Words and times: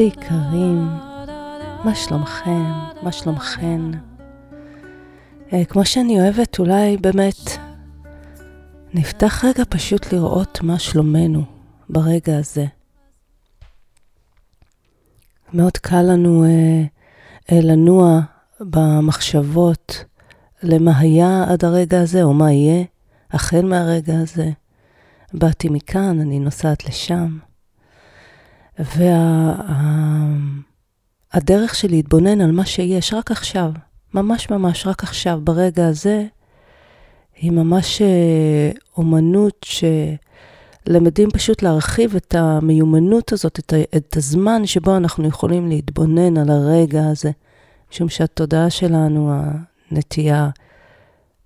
ויקרים, 0.00 0.86
מה 1.84 1.94
שלומכם? 1.94 2.62
מה 3.02 3.12
שלומכן? 3.12 3.80
אה, 5.52 5.64
כמו 5.64 5.84
שאני 5.84 6.20
אוהבת, 6.20 6.58
אולי 6.58 6.96
באמת 6.96 7.50
נפתח 8.94 9.44
רגע 9.44 9.62
פשוט 9.68 10.12
לראות 10.12 10.62
מה 10.62 10.78
שלומנו 10.78 11.44
ברגע 11.88 12.38
הזה. 12.38 12.66
מאוד 15.52 15.76
קל 15.76 16.02
לנו 16.02 16.44
אה, 16.44 16.82
אה, 17.52 17.60
לנוע 17.62 18.20
במחשבות 18.60 20.04
למה 20.62 20.98
היה 20.98 21.44
עד 21.48 21.64
הרגע 21.64 22.00
הזה, 22.00 22.22
או 22.22 22.34
מה 22.34 22.52
יהיה 22.52 22.84
החל 23.30 23.62
מהרגע 23.62 24.18
הזה. 24.18 24.50
באתי 25.34 25.68
מכאן, 25.68 26.20
אני 26.20 26.38
נוסעת 26.38 26.84
לשם. 26.84 27.49
והדרך 31.34 31.70
וה, 31.70 31.76
שלי 31.76 31.96
להתבונן 31.96 32.40
על 32.40 32.52
מה 32.52 32.66
שיש 32.66 33.14
רק 33.14 33.30
עכשיו, 33.30 33.72
ממש 34.14 34.50
ממש 34.50 34.86
רק 34.86 35.02
עכשיו, 35.02 35.40
ברגע 35.44 35.86
הזה, 35.86 36.26
היא 37.36 37.50
ממש 37.50 38.02
אה, 38.02 38.70
אומנות 38.96 39.66
שלמדים 40.86 41.30
פשוט 41.30 41.62
להרחיב 41.62 42.16
את 42.16 42.34
המיומנות 42.34 43.32
הזאת, 43.32 43.58
את, 43.58 43.74
את 43.96 44.16
הזמן 44.16 44.66
שבו 44.66 44.96
אנחנו 44.96 45.28
יכולים 45.28 45.68
להתבונן 45.68 46.36
על 46.36 46.50
הרגע 46.50 47.06
הזה, 47.06 47.30
משום 47.92 48.08
שהתודעה 48.08 48.70
שלנו, 48.70 49.32
הנטייה 49.90 50.50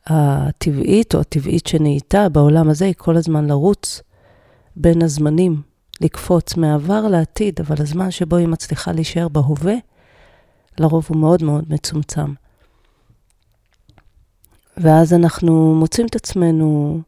הטבעית 0.06 1.14
או 1.14 1.20
הטבעית 1.20 1.66
שנהייתה 1.66 2.28
בעולם 2.28 2.70
הזה, 2.70 2.84
היא 2.84 2.94
כל 2.96 3.16
הזמן 3.16 3.46
לרוץ 3.46 4.02
בין 4.76 5.02
הזמנים, 5.02 5.73
לקפוץ 6.04 6.56
מעבר 6.56 7.08
לעתיד, 7.08 7.60
אבל 7.60 7.76
הזמן 7.78 8.10
שבו 8.10 8.36
היא 8.36 8.48
מצליחה 8.48 8.92
להישאר 8.92 9.28
בהווה, 9.28 9.74
לרוב 10.78 11.06
הוא 11.08 11.16
מאוד 11.16 11.42
מאוד 11.42 11.64
מצומצם. 11.68 12.32
ואז 14.76 15.12
אנחנו 15.12 15.74
מוצאים 15.74 16.06
את 16.06 16.16
עצמנו 16.16 17.00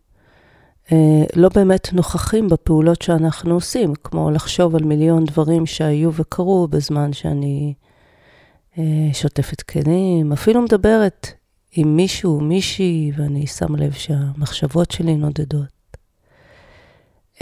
אה, 0.92 1.24
לא 1.36 1.48
באמת 1.54 1.92
נוכחים 1.92 2.48
בפעולות 2.48 3.02
שאנחנו 3.02 3.54
עושים, 3.54 3.94
כמו 3.94 4.30
לחשוב 4.30 4.76
על 4.76 4.84
מיליון 4.84 5.24
דברים 5.24 5.66
שהיו 5.66 6.10
וקרו 6.14 6.68
בזמן 6.68 7.12
שאני 7.12 7.74
אה, 8.78 8.84
שוטפת 9.12 9.62
כלים, 9.62 10.32
אפילו 10.32 10.62
מדברת 10.62 11.26
עם 11.72 11.96
מישהו, 11.96 12.40
מישהי, 12.40 13.12
ואני 13.16 13.46
שם 13.46 13.76
לב 13.76 13.92
שהמחשבות 13.92 14.90
שלי 14.90 15.16
נודדות. 15.16 15.75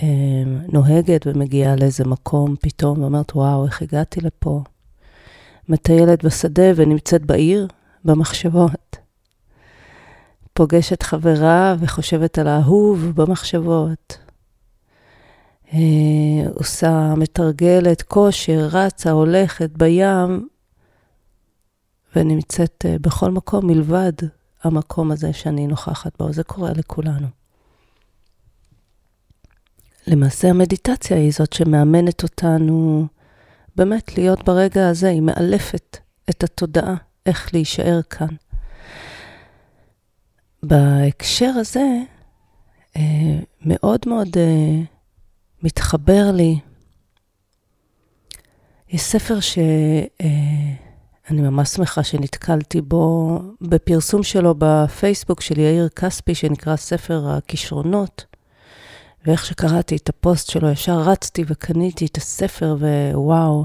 אה, 0.02 0.42
נוהגת 0.72 1.26
ומגיעה 1.26 1.76
לאיזה 1.76 2.04
מקום 2.04 2.56
פתאום 2.60 3.02
ואומרת, 3.02 3.32
וואו, 3.36 3.66
איך 3.66 3.82
הגעתי 3.82 4.20
לפה? 4.20 4.62
מטיילת 5.68 6.24
בשדה 6.24 6.72
ונמצאת 6.76 7.26
בעיר, 7.26 7.68
במחשבות. 8.04 8.96
פוגשת 10.52 11.02
חברה 11.02 11.74
וחושבת 11.78 12.38
על 12.38 12.48
האהוב 12.48 13.12
במחשבות. 13.14 14.18
אה, 15.72 15.78
עושה, 16.54 17.14
מתרגלת 17.16 18.02
כושר, 18.02 18.68
רצה, 18.72 19.10
הולכת 19.10 19.70
בים, 19.70 20.48
ונמצאת 22.16 22.84
אה, 22.88 22.96
בכל 23.00 23.30
מקום 23.30 23.66
מלבד 23.66 24.12
המקום 24.62 25.10
הזה 25.10 25.32
שאני 25.32 25.66
נוכחת 25.66 26.12
בו. 26.18 26.32
זה 26.32 26.42
קורה 26.42 26.72
לכולנו. 26.72 27.43
למעשה 30.06 30.50
המדיטציה 30.50 31.16
היא 31.16 31.32
זאת 31.32 31.52
שמאמנת 31.52 32.22
אותנו 32.22 33.06
באמת 33.76 34.18
להיות 34.18 34.44
ברגע 34.44 34.88
הזה, 34.88 35.08
היא 35.08 35.22
מאלפת 35.22 35.96
את 36.30 36.44
התודעה, 36.44 36.94
איך 37.26 37.54
להישאר 37.54 38.00
כאן. 38.10 38.34
בהקשר 40.62 41.50
הזה, 41.56 41.86
אה, 42.96 43.38
מאוד 43.60 44.00
מאוד 44.06 44.28
אה, 44.36 44.80
מתחבר 45.62 46.30
לי, 46.32 46.58
יש 48.88 49.02
ספר 49.02 49.40
שאני 49.40 50.06
אה, 51.30 51.50
ממש 51.50 51.68
שמחה 51.68 52.02
שנתקלתי 52.02 52.80
בו 52.80 53.38
בפרסום 53.60 54.22
שלו 54.22 54.54
בפייסבוק 54.58 55.40
של 55.40 55.58
יאיר 55.58 55.88
כספי, 55.88 56.34
שנקרא 56.34 56.76
ספר 56.76 57.28
הכישרונות. 57.28 58.33
ואיך 59.26 59.46
שקראתי 59.46 59.96
את 59.96 60.08
הפוסט 60.08 60.50
שלו, 60.50 60.70
ישר 60.70 60.98
רצתי 60.98 61.44
וקניתי 61.46 62.06
את 62.06 62.16
הספר, 62.16 62.76
ווואו, 63.12 63.64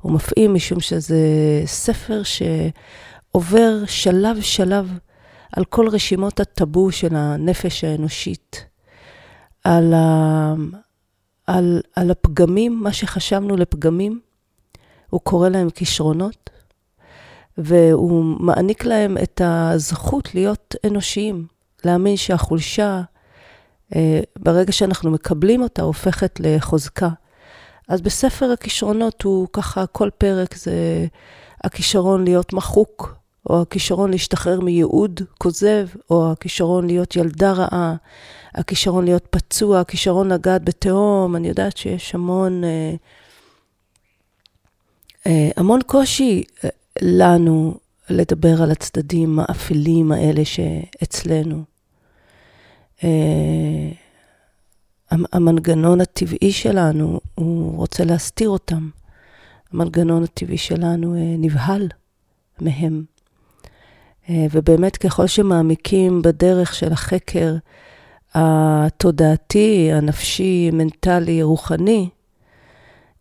הוא 0.00 0.12
מפעים 0.12 0.54
משום 0.54 0.80
שזה 0.80 1.18
ספר 1.66 2.22
שעובר 2.22 3.84
שלב-שלב 3.86 4.98
על 5.56 5.64
כל 5.64 5.88
רשימות 5.88 6.40
הטאבו 6.40 6.92
של 6.92 7.16
הנפש 7.16 7.84
האנושית, 7.84 8.64
על, 9.64 9.94
ה... 9.94 10.54
על, 11.46 11.80
על 11.96 12.10
הפגמים, 12.10 12.80
מה 12.82 12.92
שחשבנו 12.92 13.56
לפגמים, 13.56 14.20
הוא 15.10 15.20
קורא 15.20 15.48
להם 15.48 15.70
כישרונות, 15.70 16.50
והוא 17.58 18.24
מעניק 18.24 18.84
להם 18.84 19.18
את 19.22 19.40
הזכות 19.44 20.34
להיות 20.34 20.74
אנושיים, 20.86 21.46
להאמין 21.84 22.16
שהחולשה, 22.16 23.02
ברגע 24.38 24.72
שאנחנו 24.72 25.10
מקבלים 25.10 25.62
אותה, 25.62 25.82
הופכת 25.82 26.40
לחוזקה. 26.40 27.08
אז 27.88 28.00
בספר 28.00 28.52
הכישרונות 28.52 29.22
הוא 29.22 29.48
ככה, 29.52 29.86
כל 29.86 30.08
פרק 30.18 30.56
זה 30.56 31.06
הכישרון 31.64 32.24
להיות 32.24 32.52
מחוק, 32.52 33.14
או 33.50 33.62
הכישרון 33.62 34.10
להשתחרר 34.10 34.60
מייעוד 34.60 35.20
כוזב, 35.38 35.86
או 36.10 36.32
הכישרון 36.32 36.86
להיות 36.86 37.16
ילדה 37.16 37.52
רעה, 37.52 37.94
הכישרון 38.54 39.04
להיות 39.04 39.26
פצוע, 39.30 39.80
הכישרון 39.80 40.32
לגעת 40.32 40.64
בתהום. 40.64 41.36
אני 41.36 41.48
יודעת 41.48 41.76
שיש 41.76 42.14
המון, 42.14 42.64
אה, 42.64 42.94
אה, 45.26 45.50
המון 45.56 45.80
קושי 45.86 46.44
אה, 46.64 46.70
לנו 47.02 47.74
לדבר 48.10 48.62
על 48.62 48.70
הצדדים 48.70 49.38
האפלים 49.38 50.12
האלה 50.12 50.44
שאצלנו. 50.44 51.69
המנגנון 55.10 56.00
הטבעי 56.00 56.52
שלנו, 56.52 57.20
הוא 57.34 57.76
רוצה 57.76 58.04
להסתיר 58.04 58.48
אותם. 58.48 58.88
המנגנון 59.72 60.24
הטבעי 60.24 60.58
שלנו 60.58 61.14
נבהל 61.38 61.88
מהם. 62.60 63.04
אה, 64.30 64.46
ובאמת 64.50 64.96
ככל 64.96 65.26
שמעמיקים 65.26 66.22
בדרך 66.22 66.74
של 66.74 66.92
החקר 66.92 67.56
התודעתי, 68.34 69.92
הנפשי, 69.92 70.70
מנטלי, 70.72 71.42
רוחני, 71.42 72.08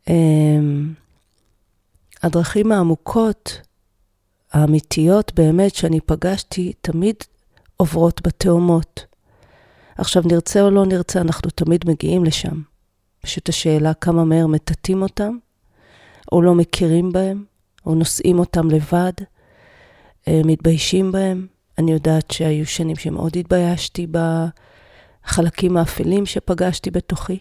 אה, 0.09 0.16
הדרכים 2.23 2.72
העמוקות, 2.72 3.61
האמיתיות 4.51 5.31
באמת 5.35 5.76
שאני 5.76 6.02
פגשתי, 6.02 6.73
תמיד 6.81 7.16
עוברות 7.78 8.22
בתאומות. 8.28 9.05
עכשיו, 9.99 10.23
נרצה 10.25 10.61
או 10.61 10.69
לא 10.69 10.85
נרצה, 10.85 11.22
אנחנו 11.22 11.49
תמיד 11.49 11.90
מגיעים 11.90 12.25
לשם. 12.25 12.61
פשוט 13.22 13.49
השאלה 13.49 13.93
כמה 13.93 14.25
מהר 14.25 14.47
מטאטאים 14.47 15.01
אותם, 15.01 15.37
או 16.31 16.41
לא 16.41 16.55
מכירים 16.55 17.11
בהם, 17.11 17.43
או 17.85 17.96
נושאים 17.96 18.40
אותם 18.40 18.69
לבד. 18.69 19.11
אה, 20.28 20.41
מתביישים 20.46 21.11
בהם. 21.11 21.47
אני 21.78 21.91
יודעת 21.91 22.31
שהיו 22.31 22.66
שנים 22.66 22.96
שמאוד 22.96 23.37
התביישתי 23.37 24.07
בחלקים 25.28 25.78
האפלים 25.78 26.25
שפגשתי 26.25 26.91
בתוכי. 26.91 27.40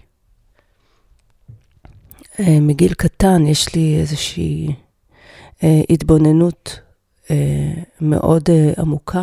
אה, 2.40 2.60
מגיל 2.60 2.94
קטן 2.94 3.46
יש 3.46 3.74
לי 3.74 3.96
איזושהי 4.00 4.74
אה, 5.62 5.80
התבוננות 5.90 6.80
מאוד 8.00 8.48
עמוקה. 8.78 9.22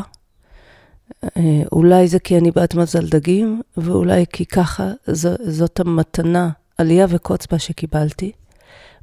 אולי 1.71 2.07
זה 2.07 2.19
כי 2.19 2.37
אני 2.37 2.51
בת 2.51 2.75
מזל 2.75 3.09
דגים, 3.09 3.61
ואולי 3.77 4.25
כי 4.33 4.45
ככה 4.45 4.91
ז, 5.07 5.27
זאת 5.43 5.79
המתנה, 5.79 6.49
עלייה 6.77 7.05
וקוץ 7.09 7.47
בה 7.51 7.59
שקיבלתי. 7.59 8.31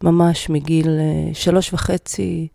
ממש 0.02 0.50
מגיל 0.50 0.88
שלוש 1.32 1.72
וחצי, 1.72 2.48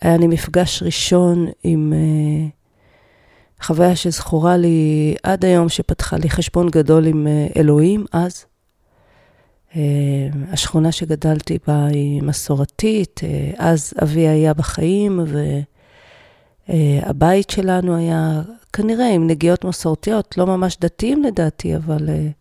היה 0.00 0.16
לי 0.16 0.26
מפגש 0.26 0.82
ראשון 0.82 1.46
עם 1.62 1.92
uh, 1.92 3.64
חוויה 3.64 3.96
שזכורה 3.96 4.56
לי 4.56 5.14
עד 5.22 5.44
היום, 5.44 5.68
שפתחה 5.68 6.16
לי 6.16 6.30
חשבון 6.30 6.70
גדול 6.70 7.06
עם 7.06 7.26
אלוהים 7.56 8.04
אז. 8.12 8.44
השכונה 10.52 10.92
שגדלתי 10.92 11.58
בה 11.66 11.86
היא 11.86 12.22
מסורתית, 12.22 13.20
אז 13.56 13.92
אבי 14.02 14.28
היה 14.28 14.54
בחיים, 14.54 15.18
והבית 15.18 15.66
uh, 16.68 16.72
שלנו 17.48 17.96
היה 17.96 18.42
כנראה 18.72 19.08
עם 19.14 19.26
נגיעות 19.26 19.64
מסורתיות, 19.64 20.38
לא 20.38 20.46
ממש 20.46 20.76
דתיים 20.80 21.22
לדעתי, 21.22 21.76
אבל 21.76 22.08
uh, 22.08 22.32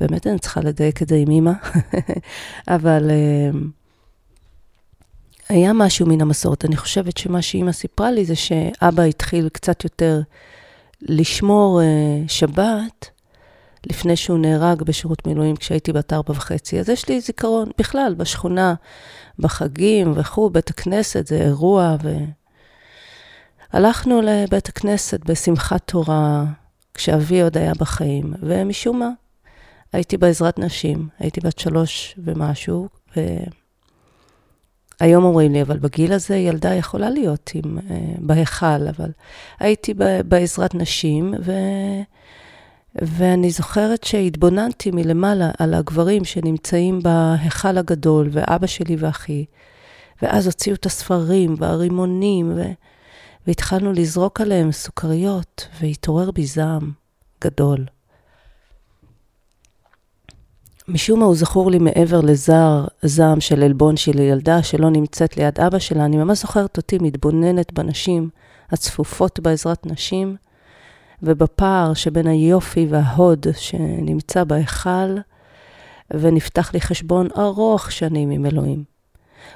באמת 0.00 0.26
אני 0.26 0.38
צריכה 0.38 0.60
לדייק 0.60 1.02
את 1.02 1.08
זה 1.08 1.16
עם 1.16 1.30
אימא. 1.30 1.52
אבל... 2.76 3.10
Uh, 3.10 3.56
היה 5.48 5.72
משהו 5.72 6.06
מן 6.06 6.20
המסורת. 6.20 6.64
אני 6.64 6.76
חושבת 6.76 7.16
שמה 7.16 7.42
שאימא 7.42 7.72
סיפרה 7.72 8.10
לי 8.10 8.24
זה 8.24 8.36
שאבא 8.36 9.02
התחיל 9.02 9.48
קצת 9.48 9.84
יותר 9.84 10.20
לשמור 11.02 11.80
שבת 12.28 13.10
לפני 13.86 14.16
שהוא 14.16 14.38
נהרג 14.38 14.82
בשירות 14.82 15.26
מילואים 15.26 15.56
כשהייתי 15.56 15.92
בת 15.92 16.12
ארבע 16.12 16.32
וחצי. 16.32 16.80
אז 16.80 16.88
יש 16.88 17.08
לי 17.08 17.20
זיכרון 17.20 17.70
בכלל, 17.78 18.14
בשכונה, 18.14 18.74
בחגים 19.38 20.12
וכו', 20.16 20.50
בית 20.50 20.70
הכנסת 20.70 21.26
זה 21.26 21.36
אירוע. 21.36 21.96
ו... 22.02 22.16
הלכנו 23.72 24.20
לבית 24.22 24.68
הכנסת 24.68 25.24
בשמחת 25.24 25.90
תורה 25.90 26.44
כשאבי 26.94 27.42
עוד 27.42 27.58
היה 27.58 27.72
בחיים, 27.78 28.34
ומשום 28.42 28.98
מה, 28.98 29.10
הייתי 29.92 30.16
בעזרת 30.16 30.58
נשים, 30.58 31.08
הייתי 31.18 31.40
בת 31.40 31.58
שלוש 31.58 32.14
ומשהו, 32.24 32.88
והיום 35.00 35.24
אומרים 35.24 35.52
לי, 35.52 35.62
אבל 35.62 35.78
בגיל 35.78 36.12
הזה 36.12 36.36
ילדה 36.36 36.74
יכולה 36.74 37.10
להיות 37.10 37.50
עם, 37.54 37.78
uh, 37.78 37.82
בהיכל, 38.18 38.88
אבל 38.96 39.10
הייתי 39.60 39.94
בעזרת 40.28 40.74
נשים, 40.74 41.34
ו... 41.44 41.52
ואני 42.94 43.50
זוכרת 43.50 44.04
שהתבוננתי 44.04 44.90
מלמעלה 44.90 45.50
על 45.58 45.74
הגברים 45.74 46.24
שנמצאים 46.24 47.00
בהיכל 47.02 47.78
הגדול, 47.78 48.28
ואבא 48.32 48.66
שלי 48.66 48.96
ואחי, 48.98 49.44
ואז 50.22 50.46
הוציאו 50.46 50.74
את 50.74 50.86
הספרים 50.86 51.54
והרימונים, 51.58 52.52
ו... 52.56 52.62
והתחלנו 53.48 53.92
לזרוק 53.92 54.40
עליהם 54.40 54.72
סוכריות, 54.72 55.68
והתעורר 55.80 56.30
בי 56.30 56.46
זעם 56.46 56.92
גדול. 57.44 57.86
משום 60.88 61.20
מה 61.20 61.26
הוא 61.26 61.34
זכור 61.34 61.70
לי 61.70 61.78
מעבר 61.78 62.20
לזער, 62.20 62.86
זעם 63.02 63.40
של 63.40 63.62
עלבון 63.62 63.96
של 63.96 64.18
ילדה 64.18 64.62
שלא 64.62 64.90
נמצאת 64.90 65.36
ליד 65.36 65.60
אבא 65.60 65.78
שלה, 65.78 66.04
אני 66.04 66.16
ממש 66.16 66.40
זוכרת 66.40 66.76
אותי 66.76 66.98
מתבוננת 67.00 67.72
בנשים 67.72 68.28
הצפופות 68.70 69.40
בעזרת 69.40 69.86
נשים, 69.86 70.36
ובפער 71.22 71.94
שבין 71.94 72.26
היופי 72.26 72.86
וההוד 72.90 73.46
שנמצא 73.56 74.44
בהיכל, 74.44 75.16
ונפתח 76.10 76.74
לי 76.74 76.80
חשבון 76.80 77.28
ארוך 77.38 77.92
שנים 77.92 78.30
עם 78.30 78.46
אלוהים. 78.46 78.84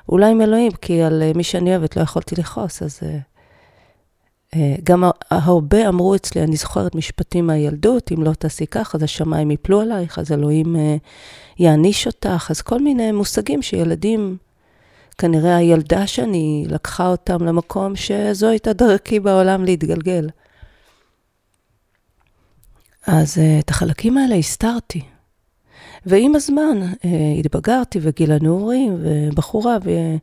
אולי 0.09 0.31
עם 0.31 0.41
אלוהים, 0.41 0.73
כי 0.73 1.03
על 1.03 1.23
מי 1.35 1.45
שאני 1.45 1.71
אוהבת 1.71 1.97
לא 1.97 2.03
יכולתי 2.03 2.35
לכעוס, 2.39 2.83
אז... 2.83 3.01
אה, 3.03 3.19
גם 4.85 5.05
הרבה 5.31 5.89
אמרו 5.89 6.15
אצלי, 6.15 6.43
אני 6.43 6.57
זוכרת 6.57 6.95
משפטים 6.95 7.47
מהילדות, 7.47 8.13
אם 8.13 8.23
לא 8.23 8.33
תעשי 8.33 8.67
כך, 8.67 8.95
אז 8.95 9.03
השמיים 9.03 9.51
יפלו 9.51 9.81
עלייך, 9.81 10.19
אז 10.19 10.33
אלוהים 10.33 10.77
אה, 10.77 10.97
יעניש 11.59 12.07
אותך, 12.07 12.47
אז 12.51 12.63
כל 12.63 12.79
מיני 12.79 13.13
מושגים 13.13 13.63
שילדים, 13.63 14.37
כנראה 15.19 15.57
הילדה 15.57 16.07
שאני 16.07 16.65
לקחה 16.69 17.09
אותם 17.09 17.45
למקום 17.45 17.97
שזו 17.97 18.49
הייתה 18.49 18.73
דרכי 18.73 19.21
בעולם 19.21 19.65
להתגלגל. 19.65 20.29
אז 23.07 23.39
אה, 23.39 23.59
את 23.59 23.71
החלקים 23.71 24.19
האלה 24.19 24.35
הסתרתי. 24.35 25.01
ועם 26.07 26.37
הזמן 26.37 26.79
התבגרתי 27.39 27.99
וגיל 28.03 28.33
הנעורים 28.33 28.97
ובחורה, 29.01 29.77
אה, 29.89 30.17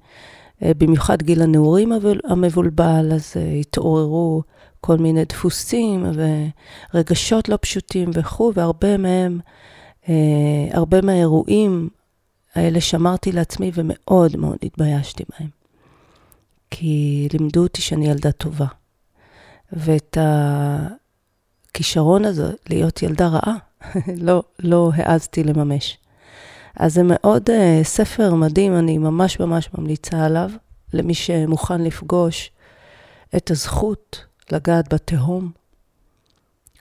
במיוחד 0.61 1.21
גיל 1.21 1.41
הנעורים 1.41 1.91
המבולבל, 2.23 3.11
אז 3.13 3.33
אה, 3.35 3.51
התעוררו 3.51 4.43
כל 4.81 4.97
מיני 4.97 5.25
דפוסים 5.25 6.05
ורגשות 6.93 7.49
לא 7.49 7.57
פשוטים 7.61 8.09
וכו', 8.13 8.51
והרבה 8.55 8.97
מהם, 8.97 9.39
אה, 10.09 10.13
הרבה 10.71 11.01
מהאירועים 11.01 11.89
האלה 12.55 12.81
שמרתי 12.81 13.31
לעצמי 13.31 13.71
ומאוד 13.73 14.37
מאוד 14.37 14.57
התביישתי 14.63 15.23
בהם. 15.29 15.49
כי 16.71 17.27
לימדו 17.33 17.63
אותי 17.63 17.81
שאני 17.81 18.09
ילדה 18.09 18.31
טובה. 18.31 18.65
ואת 19.71 20.17
הכישרון 21.71 22.25
הזה 22.25 22.51
להיות 22.69 23.03
ילדה 23.03 23.27
רעה, 23.27 23.55
לא, 24.27 24.43
לא 24.59 24.91
העזתי 24.95 25.43
לממש. 25.43 25.97
אז 26.75 26.93
זה 26.93 27.01
מאוד 27.05 27.49
uh, 27.49 27.53
ספר 27.83 28.33
מדהים, 28.33 28.75
אני 28.75 28.97
ממש 28.97 29.39
ממש 29.39 29.69
ממליצה 29.77 30.25
עליו, 30.25 30.51
למי 30.93 31.13
שמוכן 31.13 31.81
לפגוש 31.81 32.51
את 33.35 33.51
הזכות 33.51 34.25
לגעת 34.51 34.93
בתהום, 34.93 35.51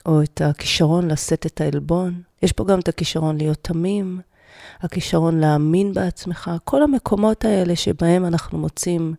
או 0.05 0.23
את 0.23 0.41
הכישרון 0.41 1.11
לשאת 1.11 1.45
את 1.45 1.61
העלבון. 1.61 2.21
יש 2.41 2.51
פה 2.51 2.65
גם 2.65 2.79
את 2.79 2.87
הכישרון 2.87 3.37
להיות 3.37 3.57
תמים, 3.61 4.19
הכישרון 4.81 5.39
להאמין 5.39 5.93
בעצמך, 5.93 6.51
כל 6.63 6.83
המקומות 6.83 7.45
האלה 7.45 7.75
שבהם 7.75 8.25
אנחנו 8.25 8.57
מוצאים 8.57 9.13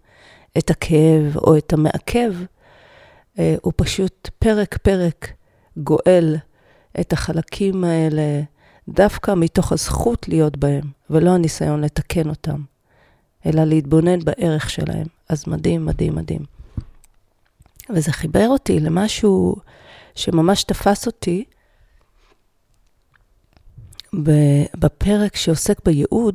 את 0.59 0.71
הכאב 0.71 1.37
או 1.37 1.57
את 1.59 1.73
המעכב, 1.73 2.33
uh, 3.37 3.41
הוא 3.63 3.73
פשוט 3.77 4.31
פרק-פרק 4.39 5.33
גואל 5.77 6.37
את 7.01 7.13
החלקים 7.13 7.85
האלה. 7.85 8.43
דווקא 8.91 9.35
מתוך 9.37 9.73
הזכות 9.73 10.29
להיות 10.29 10.57
בהם, 10.57 10.85
ולא 11.11 11.31
הניסיון 11.31 11.81
לתקן 11.81 12.29
אותם, 12.29 12.61
אלא 13.47 13.65
להתבונן 13.65 14.19
בערך 14.25 14.71
שלהם. 14.71 15.07
אז 15.29 15.45
מדהים, 15.47 15.87
מדהים, 15.87 16.15
מדהים. 16.15 16.45
וזה 17.91 18.13
חיבר 18.13 18.49
אותי 18.49 18.81
למשהו 18.81 19.57
שממש 20.15 20.65
תפס 20.65 21.07
אותי 21.07 21.45
בפרק 24.79 25.37
שעוסק 25.37 25.85
בייעוד, 25.85 26.35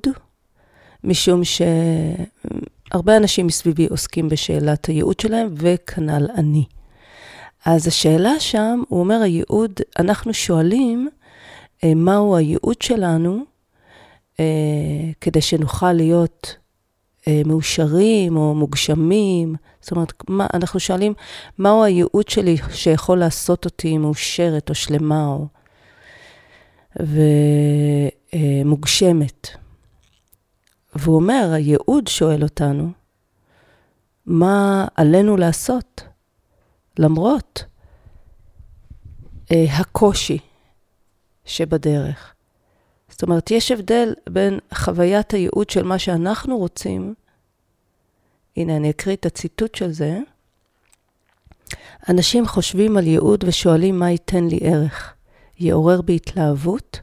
משום 1.04 1.42
שהרבה 1.44 3.18
אנשים 3.18 3.48
מסביבי 3.48 3.88
עוסקים 3.88 4.30
בשאלת 4.30 4.86
הייעוד 4.86 5.20
שלהם, 5.20 5.50
וכנ"ל 5.58 6.28
אני. 6.36 6.66
אז 7.66 7.88
השאלה 7.88 8.40
שם, 8.40 8.84
הוא 8.90 9.00
אומר, 9.00 9.22
הייעוד, 9.22 9.72
אנחנו 10.00 10.34
שואלים, 10.34 11.10
מהו 11.84 12.36
הייעוד 12.36 12.82
שלנו, 12.82 13.44
אה, 14.40 14.46
כדי 15.22 15.42
שנוכל 15.42 15.94
להיות 15.94 16.56
אה, 17.28 17.42
מאושרים 17.46 18.38
או 18.38 18.56
מוגשמים. 18.56 19.56
זאת 19.82 19.92
אומרת, 19.92 20.14
מה, 20.30 20.48
אנחנו 20.54 20.80
שואלים, 20.80 21.14
מהו 21.58 21.84
הייעוד 21.84 22.28
שלי 22.28 22.58
שיכול 22.72 23.18
לעשות 23.18 23.66
אותי 23.66 23.98
מאושרת 23.98 24.70
או 24.70 24.76
שלמה 24.76 25.28
או... 25.28 25.48
ומוגשמת. 28.34 29.48
והוא 30.96 31.16
אומר, 31.16 31.50
הייעוד 31.54 32.08
שואל 32.08 32.44
אותנו, 32.44 32.92
מה 34.26 34.88
עלינו 34.96 35.38
לעשות, 35.38 36.04
למרות 37.00 37.64
הקושי 39.52 40.40
שבדרך. 41.46 42.34
זאת 43.10 43.24
אומרת, 43.24 43.52
יש 43.52 43.72
הבדל 43.72 44.14
בין 44.30 44.60
חוויית 44.74 45.32
הייעוד 45.32 45.70
של 45.70 45.84
מה 45.84 46.00
שאנחנו 46.00 46.58
רוצים, 46.58 47.14
הנה, 48.58 48.78
אני 48.78 48.90
אקריא 48.90 49.16
את 49.16 49.26
הציטוט 49.26 49.76
של 49.76 49.92
זה. 49.92 50.20
אנשים 52.10 52.48
חושבים 52.48 52.98
על 52.98 53.08
ייעוד 53.08 53.44
ושואלים 53.44 54.00
מה 54.00 54.12
ייתן 54.12 54.48
לי 54.48 54.60
ערך, 54.62 55.14
יעורר 55.60 56.02
בי 56.02 56.16
התלהבות 56.16 57.00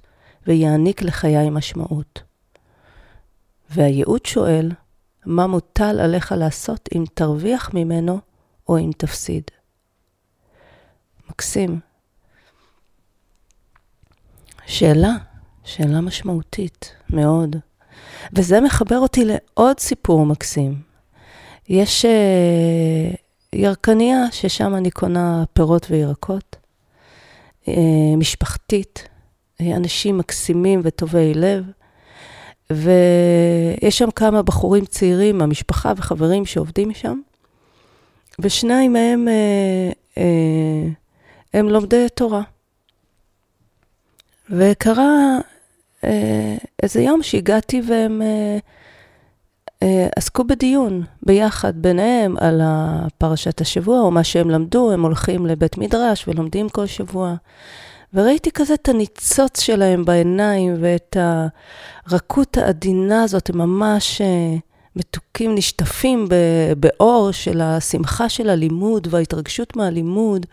ויעניק 0.46 1.02
לחיי 1.02 1.50
משמעות. 1.50 2.22
והייעוד 3.70 4.26
שואל, 4.26 4.70
מה 5.26 5.46
מוטל 5.46 6.00
עליך 6.00 6.32
לעשות 6.32 6.88
אם 6.94 7.04
תרוויח 7.14 7.70
ממנו 7.74 8.20
או 8.68 8.78
אם 8.78 8.90
תפסיד. 8.96 9.42
מקסים. 11.30 11.91
שאלה, 14.72 15.12
שאלה 15.64 16.00
משמעותית 16.00 16.92
מאוד. 17.10 17.56
וזה 18.32 18.60
מחבר 18.60 18.98
אותי 18.98 19.24
לעוד 19.24 19.80
סיפור 19.80 20.26
מקסים. 20.26 20.74
יש 21.68 22.04
uh, 22.04 23.16
ירקניה 23.52 24.18
ששם 24.30 24.74
אני 24.74 24.90
קונה 24.90 25.44
פירות 25.52 25.86
וירקות, 25.90 26.56
uh, 27.64 27.68
משפחתית, 28.16 29.08
uh, 29.62 29.64
אנשים 29.76 30.18
מקסימים 30.18 30.80
וטובי 30.84 31.34
לב, 31.34 31.64
ויש 32.70 33.98
שם 33.98 34.10
כמה 34.10 34.42
בחורים 34.42 34.84
צעירים 34.84 35.38
מהמשפחה 35.38 35.92
וחברים 35.96 36.46
שעובדים 36.46 36.94
שם, 36.94 37.20
ושניים 38.40 38.92
מהם 38.92 39.28
uh, 39.28 40.14
uh, 40.14 40.20
הם 41.54 41.68
לומדי 41.68 42.06
תורה. 42.14 42.42
וקרה 44.50 45.38
אה, 46.04 46.56
איזה 46.82 47.00
יום 47.00 47.22
שהגעתי 47.22 47.82
והם 47.86 48.22
אה, 48.22 48.58
אה, 49.82 50.08
עסקו 50.16 50.44
בדיון 50.44 51.02
ביחד 51.22 51.72
ביניהם 51.76 52.36
על 52.36 52.60
פרשת 53.18 53.60
השבוע, 53.60 54.00
או 54.00 54.10
מה 54.10 54.24
שהם 54.24 54.50
למדו, 54.50 54.92
הם 54.92 55.02
הולכים 55.02 55.46
לבית 55.46 55.78
מדרש 55.78 56.28
ולומדים 56.28 56.68
כל 56.68 56.86
שבוע. 56.86 57.34
וראיתי 58.14 58.50
כזה 58.50 58.74
את 58.74 58.88
הניצוץ 58.88 59.60
שלהם 59.60 60.04
בעיניים 60.04 60.76
ואת 60.80 61.16
הרכות 62.06 62.56
העדינה 62.56 63.22
הזאת, 63.22 63.50
הם 63.50 63.58
ממש 63.58 64.20
אה, 64.20 64.56
מתוקים 64.96 65.54
נשטפים 65.54 66.28
באור 66.76 67.32
של 67.32 67.60
השמחה 67.60 68.28
של 68.28 68.50
הלימוד 68.50 69.08
וההתרגשות 69.10 69.76
מהלימוד. 69.76 70.46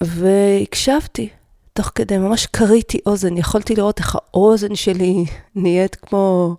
והקשבתי, 0.00 1.28
תוך 1.76 1.92
כדי, 1.94 2.18
ממש 2.18 2.46
קריתי 2.46 2.98
אוזן, 3.06 3.36
יכולתי 3.36 3.74
לראות 3.74 3.98
איך 3.98 4.16
האוזן 4.16 4.74
שלי 4.74 5.24
נהיית 5.54 5.94
כמו... 5.96 6.56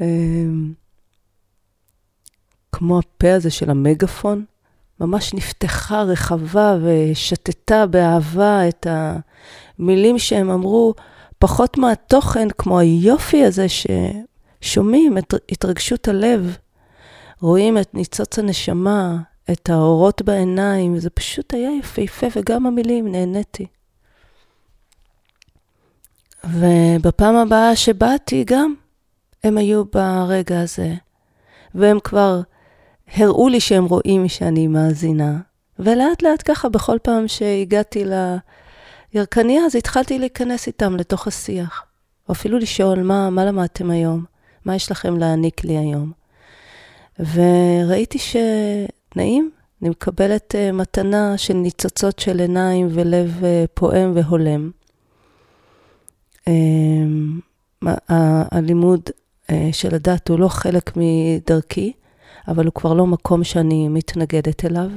אמ, 0.00 0.72
כמו 2.72 2.98
הפה 2.98 3.34
הזה 3.34 3.50
של 3.50 3.70
המגפון, 3.70 4.44
ממש 5.00 5.34
נפתחה 5.34 6.02
רחבה 6.02 6.76
ושתתה 6.82 7.86
באהבה 7.86 8.68
את 8.68 8.86
המילים 9.78 10.18
שהם 10.18 10.50
אמרו, 10.50 10.94
פחות 11.38 11.78
מהתוכן, 11.78 12.48
כמו 12.58 12.78
היופי 12.78 13.44
הזה 13.44 13.66
ששומעים 13.68 15.18
את 15.18 15.34
התרגשות 15.52 16.08
הלב, 16.08 16.56
רואים 17.40 17.78
את 17.78 17.94
ניצוץ 17.94 18.38
הנשמה, 18.38 19.16
את 19.50 19.70
האורות 19.70 20.22
בעיניים, 20.22 20.98
זה 20.98 21.10
פשוט 21.10 21.54
היה 21.54 21.70
יפהפה, 21.78 22.26
וגם 22.36 22.66
המילים, 22.66 23.12
נהניתי. 23.12 23.66
ובפעם 26.52 27.36
הבאה 27.36 27.76
שבאתי 27.76 28.44
גם, 28.46 28.74
הם 29.44 29.58
היו 29.58 29.84
ברגע 29.84 30.60
הזה, 30.60 30.94
והם 31.74 32.00
כבר 32.00 32.40
הראו 33.16 33.48
לי 33.48 33.60
שהם 33.60 33.84
רואים 33.84 34.28
שאני 34.28 34.66
מאזינה, 34.66 35.38
ולאט 35.78 36.22
לאט 36.22 36.42
ככה, 36.44 36.68
בכל 36.68 36.98
פעם 37.02 37.28
שהגעתי 37.28 38.04
לירקניה, 39.14 39.64
אז 39.66 39.76
התחלתי 39.76 40.18
להיכנס 40.18 40.66
איתם 40.66 40.96
לתוך 40.96 41.26
השיח. 41.26 41.84
או 42.28 42.32
אפילו 42.32 42.58
לשאול, 42.58 43.02
מה, 43.02 43.30
מה 43.30 43.44
למדתם 43.44 43.90
היום? 43.90 44.24
מה 44.64 44.74
יש 44.74 44.90
לכם 44.90 45.16
להעניק 45.16 45.64
לי 45.64 45.78
היום? 45.78 46.12
וראיתי 47.18 48.18
שנעים, 48.18 49.50
אני 49.82 49.90
מקבלת 49.90 50.54
uh, 50.54 50.72
מתנה 50.72 51.38
של 51.38 51.54
ניצוצות 51.54 52.18
של 52.18 52.40
עיניים 52.40 52.88
ולב 52.90 53.38
uh, 53.40 53.44
פועם 53.74 54.12
והולם. 54.14 54.70
Uh, 56.48 56.52
הלימוד 58.52 59.00
uh, 59.10 59.52
של 59.72 59.94
הדת 59.94 60.28
הוא 60.28 60.38
לא 60.38 60.48
חלק 60.48 60.92
מדרכי, 60.96 61.92
אבל 62.48 62.64
הוא 62.64 62.72
כבר 62.74 62.94
לא 62.94 63.06
מקום 63.06 63.44
שאני 63.44 63.88
מתנגדת 63.88 64.64
אליו, 64.64 64.90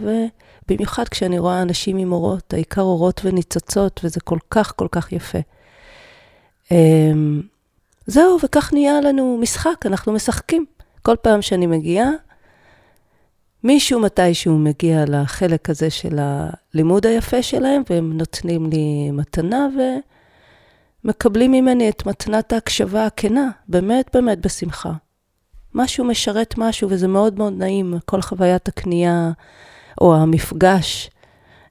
ובמיוחד 0.65 1.07
כשאני 1.07 1.39
רואה 1.39 1.61
אנשים 1.61 1.97
עם 1.97 2.11
אורות, 2.11 2.53
העיקר 2.53 2.81
אורות 2.81 3.21
וניצוצות, 3.23 4.01
וזה 4.03 4.19
כל 4.19 4.37
כך 4.51 4.73
כל 4.75 4.87
כך 4.91 5.11
יפה. 5.11 5.39
אמ, 6.71 7.41
זהו, 8.07 8.37
וכך 8.43 8.73
נהיה 8.73 9.01
לנו 9.01 9.37
משחק, 9.41 9.85
אנחנו 9.85 10.13
משחקים. 10.13 10.65
כל 11.01 11.15
פעם 11.21 11.41
שאני 11.41 11.67
מגיעה, 11.67 12.09
מישהו 13.63 13.99
מתישהו 13.99 14.57
מגיע 14.57 15.03
לחלק 15.07 15.69
הזה 15.69 15.89
של 15.89 16.19
הלימוד 16.19 17.05
היפה 17.05 17.41
שלהם, 17.41 17.81
והם 17.89 18.17
נותנים 18.17 18.69
לי 18.69 19.11
מתנה 19.11 19.67
ומקבלים 21.03 21.51
ממני 21.51 21.89
את 21.89 22.05
מתנת 22.05 22.53
ההקשבה 22.53 23.05
הכנה, 23.05 23.49
באמת 23.67 24.09
באמת 24.13 24.39
בשמחה. 24.39 24.93
משהו 25.73 26.05
משרת 26.05 26.55
משהו, 26.57 26.89
וזה 26.89 27.07
מאוד 27.07 27.37
מאוד 27.37 27.53
נעים. 27.57 27.93
כל 28.05 28.21
חוויית 28.21 28.67
הקנייה 28.67 29.31
או 30.01 30.15
המפגש 30.15 31.09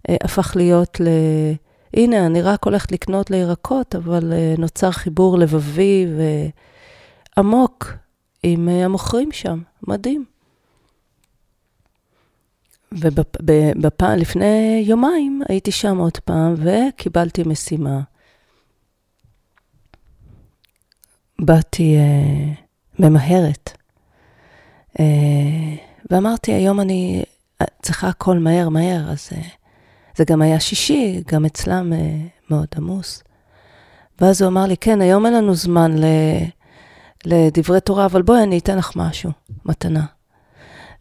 אה, 0.08 0.16
הפך 0.24 0.52
להיות 0.56 1.00
ל... 1.00 1.08
הנה, 1.94 2.26
אני 2.26 2.42
רק 2.42 2.64
הולכת 2.64 2.92
לקנות 2.92 3.30
לירקות, 3.30 3.94
אבל 3.94 4.32
אה, 4.32 4.54
נוצר 4.58 4.90
חיבור 4.90 5.38
לבבי 5.38 6.06
ועמוק 7.36 7.92
עם 8.42 8.68
אה, 8.68 8.84
המוכרים 8.84 9.32
שם. 9.32 9.62
מדהים. 9.88 10.24
ולפני 14.00 14.84
יומיים 14.86 15.42
הייתי 15.48 15.70
שם 15.72 15.98
עוד 15.98 16.18
פעם 16.18 16.54
וקיבלתי 16.56 17.42
משימה. 17.46 18.00
באתי 21.40 21.96
אה, 21.96 22.52
ממהרת 22.98 23.78
אה, 25.00 25.76
ואמרתי, 26.10 26.52
היום 26.52 26.80
אני 26.80 27.24
צריכה 27.82 28.08
הכל 28.08 28.38
מהר, 28.38 28.68
מהר, 28.68 29.10
אז 29.10 29.28
אה, 29.32 29.42
זה 30.16 30.24
גם 30.24 30.42
היה 30.42 30.60
שישי, 30.60 31.22
גם 31.26 31.44
אצלם 31.44 31.92
אה, 31.92 32.16
מאוד 32.50 32.66
עמוס. 32.76 33.22
ואז 34.20 34.42
הוא 34.42 34.48
אמר 34.48 34.66
לי, 34.66 34.76
כן, 34.76 35.00
היום 35.00 35.26
אין 35.26 35.34
לנו 35.34 35.54
זמן 35.54 35.96
לדברי 37.24 37.80
תורה, 37.80 38.04
אבל 38.04 38.22
בואי, 38.22 38.42
אני 38.42 38.58
אתן 38.58 38.78
לך 38.78 38.92
משהו, 38.96 39.30
מתנה. 39.64 40.04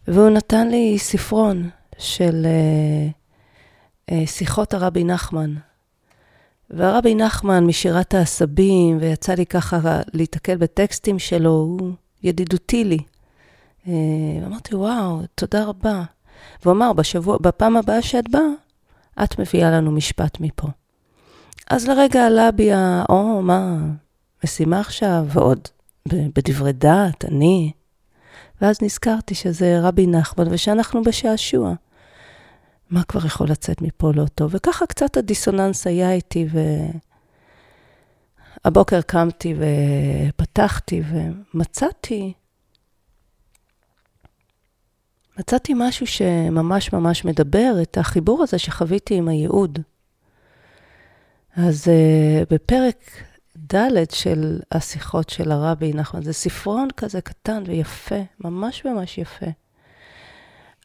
והוא 0.08 0.30
נתן 0.30 0.68
לי 0.68 1.00
ספרון 1.00 1.70
של 1.98 2.48
שיחות 4.26 4.74
הרבי 4.74 5.04
נחמן. 5.04 5.54
והרבי 6.70 7.16
נחמן 7.16 7.66
משירת 7.66 8.14
העשבים, 8.14 8.98
ויצא 9.02 9.34
לי 9.34 9.46
ככה 9.46 10.02
להיתקל 10.14 10.58
בטקסטים 10.58 11.20
שלו, 11.20 11.50
הוא 11.50 11.92
ידידותי 12.24 12.84
לי. 12.84 12.98
אה, 13.88 13.94
אמרתי, 14.48 14.76
וואו, 14.76 15.20
תודה 15.36 15.64
רבה. 15.66 16.04
והוא 16.64 16.74
אמר, 16.74 16.94
בשבוע, 16.94 17.38
בפעם 17.42 17.78
הבאה 17.78 18.02
שאת 18.02 18.30
באה, 18.30 18.42
את 19.24 19.40
מביאה 19.40 19.72
לנו 19.72 19.92
משפט 19.92 20.40
מפה. 20.40 20.68
אז 21.70 21.88
לרגע 21.88 22.26
עלה 22.26 22.52
בי 22.52 22.74
ה... 22.74 23.04
או, 23.10 23.42
מה, 23.42 23.78
משימה 24.44 24.80
עכשיו, 24.80 25.26
ועוד 25.30 25.60
בדברי 26.08 26.74
דעת, 26.74 27.26
אני. 27.26 27.72
ואז 28.62 28.82
נזכרתי 28.82 29.36
שזה 29.36 29.80
רבי 29.82 30.08
נחמן 30.08 30.48
ושאנחנו 30.50 31.04
בשעשוע. 31.04 31.74
מה 32.90 33.04
כבר 33.04 33.26
יכול 33.26 33.48
לצאת 33.50 33.82
מפה 33.82 34.12
לא 34.16 34.26
טוב? 34.36 34.52
וככה 34.56 34.86
קצת 34.86 35.18
הדיסוננס 35.18 35.88
היה 35.88 36.12
איתי, 36.12 36.48
והבוקר 38.64 39.02
קמתי 39.02 39.56
ופתחתי 39.58 41.02
ומצאתי 41.10 42.34
מצאתי 45.40 45.74
משהו 45.76 46.08
שממש 46.08 46.94
ממש 46.94 47.26
מדבר, 47.26 47.76
את 47.82 47.98
החיבור 47.98 48.44
הזה 48.44 48.60
שחוויתי 48.60 49.16
עם 49.16 49.28
הייעוד. 49.28 49.80
אז 51.56 51.88
uh, 51.88 52.54
בפרק 52.54 52.98
ד' 53.74 54.12
של 54.12 54.60
השיחות 54.72 55.30
של 55.30 55.52
הרבי 55.52 55.94
נחמן, 55.94 56.24
זה 56.24 56.34
ספרון 56.34 56.88
כזה 56.98 57.22
קטן 57.22 57.64
ויפה, 57.66 58.22
ממש 58.40 58.86
ממש 58.86 59.18
יפה. 59.18 59.46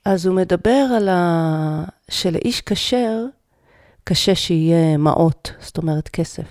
אז 0.05 0.27
הוא 0.27 0.37
מדבר 0.37 0.87
על 0.97 1.09
ה... 1.09 1.85
שלאיש 2.11 2.61
כשר, 2.61 3.25
קשה 4.05 4.35
שיהיה 4.35 4.97
מעות, 4.97 5.53
זאת 5.61 5.79
אומרת 5.79 6.09
כסף. 6.09 6.45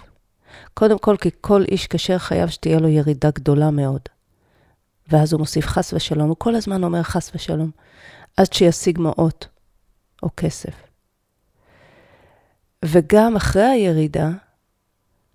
קודם 0.74 1.00
כל, 1.00 1.18
כי 1.18 1.30
כל 1.42 1.64
איש 1.72 1.88
כשר 1.88 2.18
חייב 2.18 2.50
שתהיה 2.50 2.80
לו 2.80 2.88
ירידה 2.88 3.32
גדולה 3.32 3.72
מאוד. 3.72 4.02
ואז 5.08 5.34
הוא 5.34 5.40
מוסיף 5.40 5.68
חס 5.68 5.94
ושלום, 5.94 6.30
הוא 6.30 6.36
כל 6.40 6.56
הזמן 6.56 6.84
אומר 6.84 7.04
חס 7.04 7.32
ושלום. 7.36 7.72
עד 8.38 8.54
שישיג 8.54 9.00
מעות 9.00 9.48
או 10.24 10.30
כסף. 10.38 10.74
וגם 12.86 13.36
אחרי 13.36 13.64
הירידה, 13.64 14.30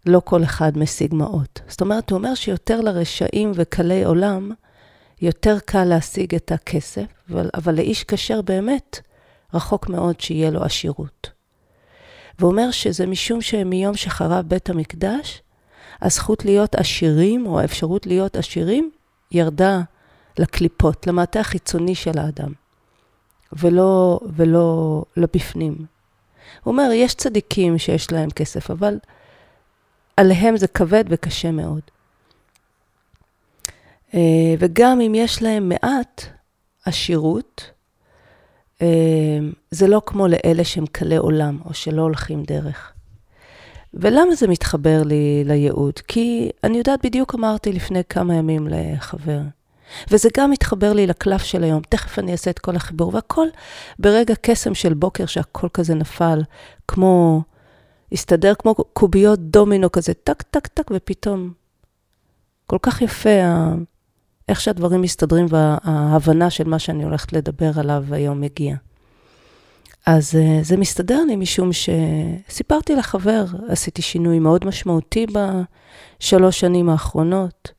לא 0.06 0.20
כל 0.25 0.44
אחד 0.44 0.78
משיג 0.78 1.14
מעות. 1.14 1.61
זאת 1.68 1.80
אומרת, 1.80 2.11
הוא 2.11 2.18
אומר 2.18 2.35
שיותר 2.35 2.80
לרשעים 2.80 3.52
וקלי 3.54 4.04
עולם, 4.04 4.52
יותר 5.20 5.58
קל 5.64 5.85
להשיג 5.85 6.35
את 6.35 6.52
הכסף, 6.52 7.06
אבל, 7.30 7.50
אבל 7.54 7.75
לאיש 7.75 8.04
כשר 8.04 8.42
באמת 8.42 9.00
רחוק 9.54 9.88
מאוד 9.88 10.20
שיהיה 10.20 10.50
לו 10.50 10.62
עשירות. 10.62 11.30
והוא 12.38 12.50
אומר 12.50 12.70
שזה 12.70 13.06
משום 13.06 13.40
שמיום 13.40 13.96
שחרב 13.96 14.44
בית 14.49 14.70
המקדש, 14.70 15.42
הזכות 16.02 16.44
להיות 16.44 16.75
עשירים, 16.75 17.46
או 17.46 17.61
האפשרות 17.61 18.06
להיות 18.06 18.37
עשירים, 18.37 18.90
ירדה 19.32 19.80
לקליפות, 20.38 21.06
למטה 21.06 21.40
החיצוני 21.40 21.94
של 21.94 22.18
האדם. 22.18 22.52
ולא, 23.52 24.20
ולא 24.37 25.04
לבפנים. 25.16 25.75
הוא 26.62 26.73
אומר, 26.73 26.90
יש 26.92 27.14
צדיקים 27.14 27.78
שיש 27.78 28.12
להם 28.12 28.30
כסף, 28.30 28.70
אבל 28.70 28.99
עליהם 30.16 30.56
זה 30.56 30.66
כבד 30.66 31.04
וקשה 31.08 31.50
מאוד. 31.50 31.80
אה, 34.15 34.55
וגם 34.59 35.01
אם 35.01 35.15
יש 35.15 35.43
להם 35.43 35.69
מעט 35.69 36.25
עשירות, 36.85 37.71
אה, 38.83 39.39
זה 39.71 39.87
לא 39.87 40.03
כמו 40.07 40.29
לאלה 40.29 40.65
שהם 40.65 40.87
קלי 40.87 41.17
עולם, 41.17 41.59
או 41.65 41.75
שלא 41.75 42.03
הולכים 42.03 42.43
דרך. 42.43 42.93
ולמה 43.95 44.35
זה 44.35 44.49
מתחבר 44.49 45.03
לי 45.03 45.43
לייעוד? 45.45 45.99
כי 45.99 46.51
אני 46.65 46.79
יודעת, 46.79 47.05
בדיוק 47.05 47.35
אמרתי 47.35 47.73
לפני 47.73 48.05
כמה 48.09 48.35
ימים 48.35 48.69
לחבר, 48.71 49.41
וזה 50.11 50.29
גם 50.37 50.51
מתחבר 50.51 50.93
לי 50.93 51.07
לקלף 51.07 51.43
של 51.43 51.65
היום. 51.65 51.83
תכף 51.89 52.19
אני 52.19 52.33
אעשה 52.33 52.51
את 52.51 52.59
כל 52.59 52.77
החיבור, 52.77 53.15
והכל 53.15 53.47
ברגע 53.99 54.35
קסם 54.41 54.75
של 54.75 54.95
בוקר 54.95 55.27
שהכל 55.27 55.69
כזה 55.75 55.95
נפל, 55.95 56.43
כמו, 56.89 57.43
הסתדר 58.13 58.55
כמו 58.55 58.75
קוביות 58.75 59.41
דומינו 59.41 59.93
כזה, 59.93 60.15
טק, 60.15 60.43
טק, 60.43 60.67
טק, 60.67 60.91
ופתאום 60.91 61.53
כל 62.67 62.79
כך 62.83 63.03
יפה 63.03 63.31
איך 64.49 64.61
שהדברים 64.61 65.03
מסתדרים 65.03 65.47
וההבנה 65.49 66.50
של 66.50 66.69
מה 66.69 66.79
שאני 66.79 67.05
הולכת 67.05 67.33
לדבר 67.33 67.71
עליו 67.79 68.05
היום 68.11 68.41
מגיע. 68.41 68.76
אז 70.07 70.35
uh, 70.35 70.65
זה 70.65 70.76
מסתדר 70.76 71.25
לי 71.26 71.37
משום 71.37 71.71
שסיפרתי 71.73 72.95
לחבר, 72.97 73.45
עשיתי 73.69 74.03
שינוי 74.03 74.38
מאוד 74.38 74.65
משמעותי 74.65 75.26
בשלוש 76.21 76.61
שנים 76.61 76.88
האחרונות. 76.88 77.71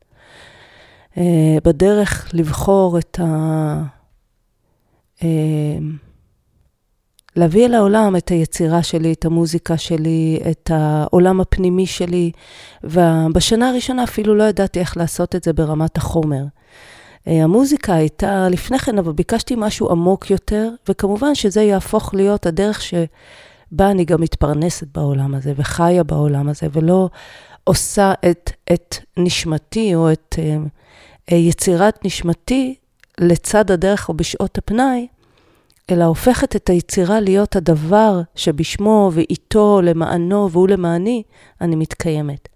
Uh, 1.14 1.18
בדרך 1.64 2.30
לבחור 2.32 2.98
את 2.98 3.20
ה... 3.20 3.82
להביא 7.38 7.66
אל 7.66 7.74
העולם 7.74 8.16
את 8.16 8.28
היצירה 8.28 8.82
שלי, 8.82 9.12
את 9.12 9.24
המוזיקה 9.24 9.76
שלי, 9.76 10.40
את 10.50 10.70
העולם 10.74 11.40
הפנימי 11.40 11.86
שלי, 11.86 12.30
ובשנה 12.84 13.68
הראשונה 13.68 14.04
אפילו 14.04 14.34
לא 14.34 14.44
ידעתי 14.44 14.80
איך 14.80 14.96
לעשות 14.96 15.36
את 15.36 15.44
זה 15.44 15.52
ברמת 15.52 15.96
החומר. 15.96 16.44
אה, 17.28 17.44
המוזיקה 17.44 17.94
הייתה 17.94 18.48
לפני 18.48 18.78
כן, 18.78 18.98
אבל 18.98 19.12
ביקשתי 19.12 19.54
משהו 19.58 19.90
עמוק 19.90 20.30
יותר, 20.30 20.70
וכמובן 20.88 21.34
שזה 21.34 21.62
יהפוך 21.62 22.14
להיות 22.14 22.46
הדרך 22.46 22.82
שבה 22.82 23.90
אני 23.90 24.04
גם 24.04 24.20
מתפרנסת 24.20 24.86
בעולם 24.94 25.34
הזה, 25.34 25.52
וחיה 25.56 26.04
בעולם 26.04 26.48
הזה, 26.48 26.66
ולא 26.72 27.08
עושה 27.64 28.12
את, 28.30 28.50
את 28.72 28.96
נשמתי 29.16 29.94
או 29.94 30.12
את 30.12 30.36
uh, 31.30 31.34
יצירת 31.34 32.04
נשמתי 32.04 32.74
לצד 33.20 33.70
הדרך 33.70 34.08
או 34.08 34.14
בשעות 34.14 34.58
הפנאי, 34.58 35.06
אלא 35.90 36.04
הופכת 36.04 36.56
את 36.56 36.70
היצירה 36.70 37.20
להיות 37.20 37.56
הדבר 37.56 38.20
שבשמו 38.34 39.10
ואיתו, 39.14 39.80
למענו 39.82 40.50
והוא 40.50 40.68
למעני, 40.68 41.22
אני 41.60 41.76
מתקיימת. 41.76 42.48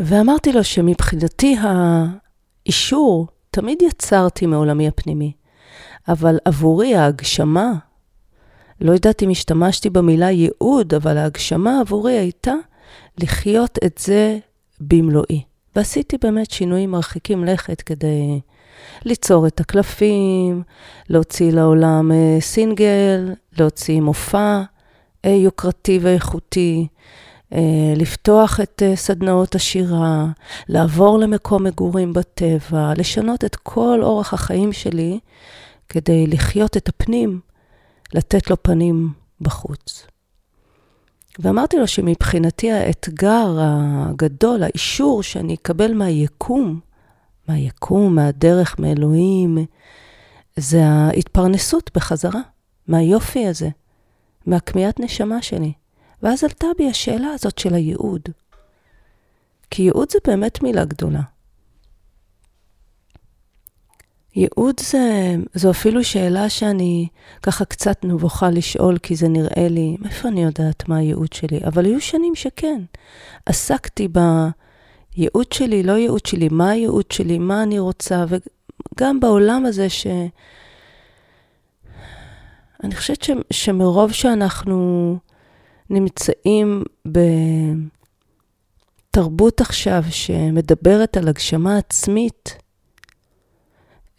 ואמרתי 0.00 0.52
לו 0.52 0.64
שמבחינתי 0.64 1.56
האישור 1.60 3.26
תמיד 3.50 3.82
יצרתי 3.82 4.46
מעולמי 4.46 4.88
הפנימי, 4.88 5.32
אבל 6.08 6.38
עבורי 6.44 6.94
ההגשמה, 6.94 7.72
לא 8.80 8.92
יודעת 8.92 9.22
אם 9.22 9.30
השתמשתי 9.30 9.90
במילה 9.90 10.30
ייעוד, 10.30 10.94
אבל 10.94 11.16
ההגשמה 11.16 11.80
עבורי 11.80 12.18
הייתה 12.18 12.54
לחיות 13.18 13.78
את 13.84 13.98
זה 13.98 14.38
במלואי. 14.80 15.42
ועשיתי 15.76 16.18
באמת 16.18 16.50
שינויים 16.50 16.90
מרחיקים 16.90 17.44
לכת 17.44 17.80
כדי 17.80 18.40
ליצור 19.04 19.46
את 19.46 19.60
הקלפים, 19.60 20.62
להוציא 21.08 21.52
לעולם 21.52 22.12
אה, 22.12 22.36
סינגל, 22.40 23.34
להוציא 23.58 24.00
מופע 24.00 24.62
אה, 25.24 25.30
יוקרתי 25.30 25.98
ואיכותי, 26.02 26.86
אה, 27.52 27.92
לפתוח 27.96 28.60
את 28.60 28.82
סדנאות 28.94 29.54
השירה, 29.54 30.26
לעבור 30.68 31.18
למקום 31.18 31.64
מגורים 31.64 32.12
בטבע, 32.12 32.92
לשנות 32.96 33.44
את 33.44 33.56
כל 33.56 34.00
אורח 34.02 34.34
החיים 34.34 34.72
שלי 34.72 35.18
כדי 35.88 36.26
לחיות 36.26 36.76
את 36.76 36.88
הפנים, 36.88 37.40
לתת 38.14 38.50
לו 38.50 38.62
פנים 38.62 39.12
בחוץ. 39.40 40.06
ואמרתי 41.38 41.76
לו 41.76 41.86
שמבחינתי 41.86 42.72
האתגר 42.72 43.56
הגדול, 43.60 44.62
האישור 44.62 45.22
שאני 45.22 45.54
אקבל 45.54 45.94
מהיקום, 45.94 46.80
מהיקום, 47.50 48.14
מהדרך, 48.14 48.78
מאלוהים, 48.78 49.58
זה 50.56 50.86
ההתפרנסות 50.86 51.90
בחזרה, 51.94 52.40
מהיופי 52.88 53.46
הזה, 53.46 53.68
מהכמיהת 54.46 55.00
נשמה 55.00 55.42
שלי. 55.42 55.72
ואז 56.22 56.44
עלתה 56.44 56.66
בי 56.78 56.90
השאלה 56.90 57.28
הזאת 57.34 57.58
של 57.58 57.74
הייעוד. 57.74 58.22
כי 59.70 59.82
ייעוד 59.82 60.10
זה 60.12 60.18
באמת 60.26 60.62
מילה 60.62 60.84
גדולה. 60.84 61.20
ייעוד 64.36 64.80
זה, 64.80 65.34
זו 65.54 65.70
אפילו 65.70 66.04
שאלה 66.04 66.48
שאני 66.48 67.08
ככה 67.42 67.64
קצת 67.64 68.04
נבוכה 68.04 68.50
לשאול, 68.50 68.98
כי 68.98 69.16
זה 69.16 69.28
נראה 69.28 69.68
לי, 69.68 69.96
מאיפה 70.00 70.28
אני 70.28 70.42
יודעת 70.42 70.88
מה 70.88 70.96
הייעוד 70.96 71.32
שלי? 71.32 71.60
אבל 71.64 71.84
היו 71.84 72.00
שנים 72.00 72.34
שכן. 72.34 72.82
עסקתי 73.46 74.08
בייעוד 75.16 75.52
שלי, 75.52 75.82
לא 75.82 75.92
ייעוד 75.92 76.26
שלי, 76.26 76.48
מה 76.48 76.70
הייעוד 76.70 77.10
שלי, 77.10 77.38
מה 77.38 77.62
אני 77.62 77.78
רוצה, 77.78 78.24
וגם 78.28 79.20
בעולם 79.20 79.66
הזה 79.66 79.88
ש... 79.88 80.06
אני 82.84 82.96
חושבת 82.96 83.22
ש... 83.22 83.30
שמרוב 83.50 84.12
שאנחנו 84.12 85.18
נמצאים 85.90 86.82
בתרבות 89.10 89.60
עכשיו 89.60 90.02
שמדברת 90.10 91.16
על 91.16 91.28
הגשמה 91.28 91.78
עצמית, 91.78 92.56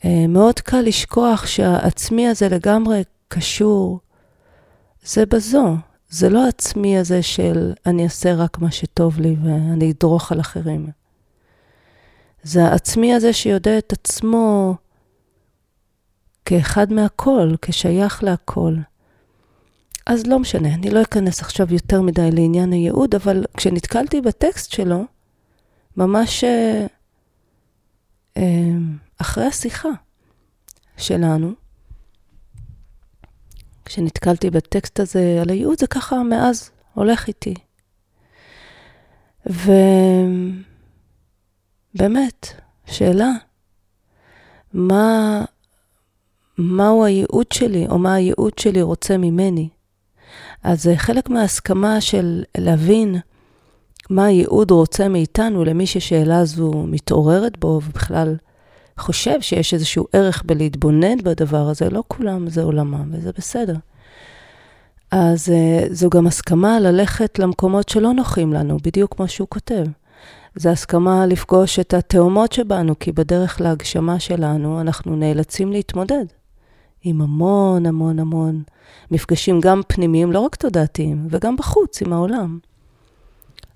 אה, 0.05 0.27
מאוד 0.27 0.59
קל 0.59 0.81
לשכוח 0.81 1.45
שהעצמי 1.45 2.27
הזה 2.27 2.49
לגמרי 2.49 3.03
קשור 3.27 3.99
זה 5.03 5.25
בזו. 5.25 5.75
זה 6.11 6.29
לא 6.29 6.45
העצמי 6.45 6.97
הזה 6.97 7.23
של 7.23 7.73
אני 7.85 8.03
אעשה 8.03 8.33
רק 8.33 8.59
מה 8.59 8.71
שטוב 8.71 9.19
לי 9.19 9.35
ואני 9.43 9.91
אדרוך 9.91 10.31
על 10.31 10.39
אחרים. 10.39 10.87
זה 12.43 12.65
העצמי 12.65 13.13
הזה 13.13 13.33
שיודע 13.33 13.77
את 13.77 13.93
עצמו 13.93 14.75
כאחד 16.45 16.93
מהכל, 16.93 17.55
כשייך 17.61 18.23
להכל. 18.23 18.75
אז 20.05 20.27
לא 20.27 20.39
משנה, 20.39 20.73
אני 20.73 20.89
לא 20.89 21.01
אכנס 21.01 21.41
עכשיו 21.41 21.73
יותר 21.73 22.01
מדי 22.01 22.31
לעניין 22.31 22.73
הייעוד, 22.73 23.15
אבל 23.15 23.45
כשנתקלתי 23.57 24.21
בטקסט 24.21 24.71
שלו, 24.71 25.05
ממש 25.97 26.43
אה, 26.43 26.85
אה, 28.37 28.71
אחרי 29.17 29.45
השיחה 29.45 29.89
שלנו, 30.97 31.51
כשנתקלתי 33.85 34.49
בטקסט 34.49 34.99
הזה 34.99 35.39
על 35.41 35.49
הייעוד, 35.49 35.79
זה 35.79 35.87
ככה 35.87 36.23
מאז 36.23 36.71
הולך 36.93 37.27
איתי. 37.27 37.53
ובאמת, 41.95 42.47
שאלה, 42.85 43.31
מה, 44.73 45.45
מהו 46.57 47.05
הייעוד 47.05 47.51
שלי, 47.51 47.87
או 47.87 47.99
מה 47.99 48.13
הייעוד 48.13 48.59
שלי 48.59 48.81
רוצה 48.81 49.17
ממני? 49.17 49.69
אז 50.63 50.89
חלק 50.95 51.29
מההסכמה 51.29 52.01
של 52.01 52.43
להבין 52.57 53.15
מה 54.09 54.25
הייעוד 54.25 54.71
רוצה 54.71 55.07
מאיתנו 55.07 55.65
למי 55.65 55.87
ששאלה 55.87 56.39
הזו 56.39 56.71
מתעוררת 56.87 57.57
בו, 57.57 57.67
ובכלל 57.67 58.35
חושב 59.01 59.41
שיש 59.41 59.73
איזשהו 59.73 60.07
ערך 60.13 60.43
בלהתבונן 60.45 61.17
בדבר 61.23 61.69
הזה, 61.69 61.89
לא 61.89 62.03
כולם 62.07 62.49
זה 62.49 62.63
עולמם, 62.63 63.09
וזה 63.11 63.31
בסדר. 63.37 63.75
אז 65.11 65.49
uh, 65.49 65.93
זו 65.93 66.09
גם 66.09 66.27
הסכמה 66.27 66.79
ללכת 66.79 67.39
למקומות 67.39 67.89
שלא 67.89 68.13
נוחים 68.13 68.53
לנו, 68.53 68.77
בדיוק 68.83 69.15
כמו 69.15 69.27
שהוא 69.27 69.47
כותב. 69.49 69.83
זו 70.55 70.69
הסכמה 70.69 71.25
לפגוש 71.25 71.79
את 71.79 71.93
התאומות 71.93 72.51
שבנו, 72.51 72.99
כי 72.99 73.11
בדרך 73.11 73.61
להגשמה 73.61 74.19
שלנו 74.19 74.81
אנחנו 74.81 75.15
נאלצים 75.15 75.71
להתמודד 75.71 76.25
עם 77.03 77.21
המון 77.21 77.85
המון 77.85 78.19
המון 78.19 78.63
מפגשים 79.11 79.59
גם 79.61 79.81
פנימיים, 79.87 80.31
לא 80.31 80.39
רק 80.39 80.55
תודעתיים, 80.55 81.27
וגם 81.29 81.55
בחוץ, 81.55 82.01
עם 82.01 82.13
העולם. 82.13 82.59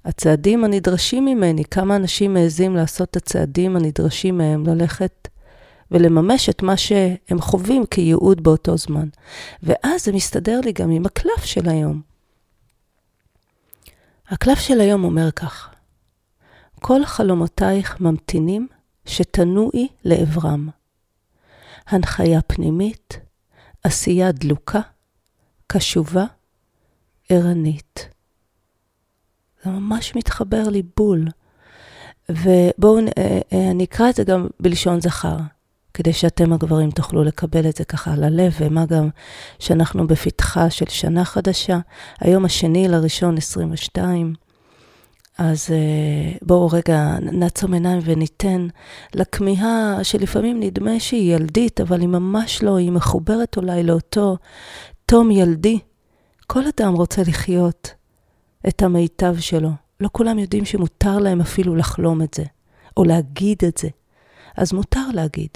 הצעדים 0.06 0.64
הנדרשים 0.64 1.26
ממני, 1.26 1.66
כמה 1.66 1.96
אנשים 1.96 2.34
מעזים 2.34 2.76
לעשות 2.76 3.10
את 3.10 3.16
הצעדים 3.16 3.76
הנדרשים 3.76 4.38
מהם, 4.38 4.66
ללכת 4.66 5.28
ולממש 5.92 6.50
את 6.50 6.64
מה 6.64 6.78
שהם 6.78 7.42
חווים 7.42 7.86
כייעוד 7.86 8.44
באותו 8.44 8.78
זמן. 8.78 9.08
ואז 9.64 10.06
זה 10.06 10.12
מסתדר 10.12 10.60
לי 10.60 10.72
גם 10.72 10.92
עם 10.92 11.06
הקלף 11.06 11.46
של 11.46 11.70
היום. 11.70 12.02
הקלף 14.28 14.60
של 14.60 14.82
היום 14.82 15.04
אומר 15.04 15.32
כך: 15.32 15.70
כל 16.82 17.06
חלומותייך 17.06 18.02
ממתינים 18.02 18.68
שתנועי 19.06 19.88
לעברם. 20.04 20.70
הנחיה 21.88 22.42
פנימית, 22.42 23.20
עשייה 23.84 24.32
דלוקה, 24.32 24.82
קשובה, 25.68 26.26
ערנית. 27.30 28.15
זה 29.66 29.72
ממש 29.72 30.16
מתחבר 30.16 30.70
לי 30.70 30.84
בול. 30.98 31.28
ובואו, 32.30 32.98
אה, 33.00 33.40
אה, 33.54 33.72
אני 33.72 33.84
אקרא 33.84 34.10
את 34.10 34.16
זה 34.16 34.24
גם 34.24 34.48
בלשון 34.60 35.02
זכר, 35.02 35.38
כדי 35.94 36.14
שאתם 36.14 36.54
הגברים 36.54 36.92
תוכלו 36.92 37.24
לקבל 37.24 37.70
את 37.70 37.76
זה 37.76 37.84
ככה 37.84 38.14
על 38.14 38.24
הלב, 38.24 38.56
ומה 38.60 38.86
גם 38.86 39.10
שאנחנו 39.60 40.08
בפתחה 40.08 40.70
של 40.70 40.86
שנה 40.90 41.26
חדשה, 41.26 41.80
היום 42.20 42.46
השני 42.46 42.88
לראשון 42.88 43.38
22. 43.38 44.34
אז 45.38 45.68
אה, 45.72 46.38
בואו 46.42 46.68
רגע 46.68 47.18
נעצום 47.22 47.74
עיניים 47.74 48.00
וניתן 48.04 48.68
לכמיהה 49.14 50.00
שלפעמים 50.04 50.60
נדמה 50.60 51.00
שהיא 51.00 51.36
ילדית, 51.36 51.82
אבל 51.82 52.02
היא 52.02 52.08
ממש 52.08 52.64
לא, 52.64 52.78
היא 52.78 52.92
מחוברת 52.92 53.58
אולי 53.58 53.84
לאותו 53.84 54.38
תום 55.06 55.32
ילדי. 55.32 55.80
כל 56.48 56.62
אדם 56.78 56.94
רוצה 56.94 57.22
לחיות 57.22 57.94
את 58.68 58.82
המיטב 58.82 59.36
שלו. 59.40 59.70
לא 60.00 60.10
כולם 60.12 60.40
יודעים 60.40 60.66
שמותר 60.66 61.20
להם 61.20 61.42
אפילו 61.42 61.76
לחלום 61.76 62.22
את 62.22 62.34
זה, 62.34 62.44
או 62.98 63.04
להגיד 63.04 63.58
את 63.68 63.78
זה. 63.78 63.88
אז 64.58 64.74
מותר 64.74 65.08
להגיד. 65.14 65.50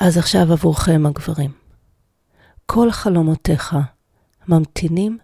אז 0.00 0.18
עכשיו 0.18 0.52
עבורכם 0.52 1.06
הגברים. 1.06 1.52
כל 2.66 2.90
חלומותיך 2.90 3.76
ממתינים 4.48 5.18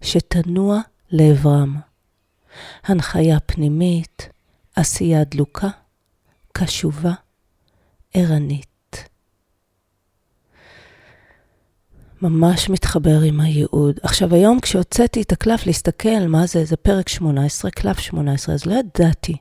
שתנוע 0.00 0.80
לעברם. 1.10 1.76
הנחיה 2.84 3.40
פנימית, 3.40 4.28
עשייה 4.76 5.24
דלוקה, 5.24 5.68
קשובה, 6.52 7.12
ערנית. 8.14 8.67
ממש 12.22 12.70
מתחבר 12.70 13.20
עם 13.20 13.40
הייעוד. 13.40 13.98
עכשיו, 14.02 14.34
היום 14.34 14.60
כשהוצאתי 14.60 15.22
את 15.22 15.32
הקלף 15.32 15.66
להסתכל 15.66 16.26
מה 16.28 16.46
זה, 16.46 16.64
זה 16.64 16.76
פרק 16.76 17.08
18, 17.08 17.70
קלף 17.70 17.98
18, 17.98 18.54
אז 18.54 18.66
לא 18.66 18.74
ידעתי 18.74 19.36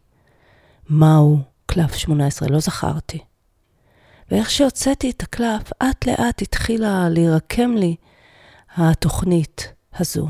מהו 0.89 1.39
קלף 1.65 1.95
18, 1.95 2.49
לא 2.49 2.59
זכרתי. 2.59 3.19
ואיך 4.31 4.51
שהוצאתי 4.51 5.09
את 5.09 5.23
הקלף, 5.23 5.71
אט 5.83 6.07
לאט 6.07 6.41
התחילה 6.41 7.09
להירקם 7.09 7.75
לי 7.75 7.95
התוכנית 8.75 9.73
הזו. 9.99 10.27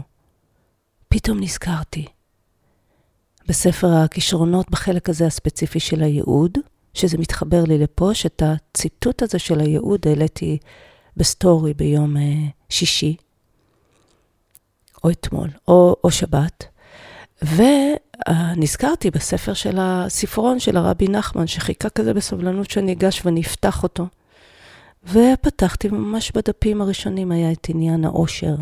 פתאום 1.10 1.40
נזכרתי. 1.40 2.06
בספר 3.48 3.94
הכישרונות, 3.94 4.72
בחלק 4.72 5.10
הזה 5.10 5.26
הספציפי 5.26 5.80
של 5.80 6.04
הייעוד, 6.04 6.58
שזה 6.94 7.18
מתחבר 7.18 7.64
לי 7.64 7.78
לפה, 7.78 8.14
שאת 8.14 8.44
הציטוט 8.46 9.24
הזה 9.24 9.40
של 9.40 9.60
הייעוד 9.60 10.08
העליתי 10.08 10.58
בסטורי 11.17 11.73
ביום 11.73 12.17
uh, 12.17 12.19
שישי, 12.69 13.15
או 15.03 15.10
אתמול, 15.10 15.49
או, 15.67 15.95
או 16.03 16.12
שבת. 16.12 16.65
ונזכרתי 17.41 19.12
בספר 19.12 19.53
של 19.53 19.77
הספרון 19.80 20.60
של 20.60 20.77
הרבי 20.77 21.08
נחמן, 21.08 21.47
שחיכה 21.47 21.89
כזה 21.89 22.13
בסבלנות 22.13 22.69
שאני 22.69 22.93
אגש 22.93 23.25
ואני 23.25 23.41
אפתח 23.41 23.84
אותו. 23.84 24.08
ופתחתי 25.10 25.88
ממש 25.88 26.32
בדפים 26.32 26.82
הראשונים 26.82 27.32
היה 27.32 27.51
את 27.51 27.69
עניין 27.69 28.06
העושר. 28.06 28.56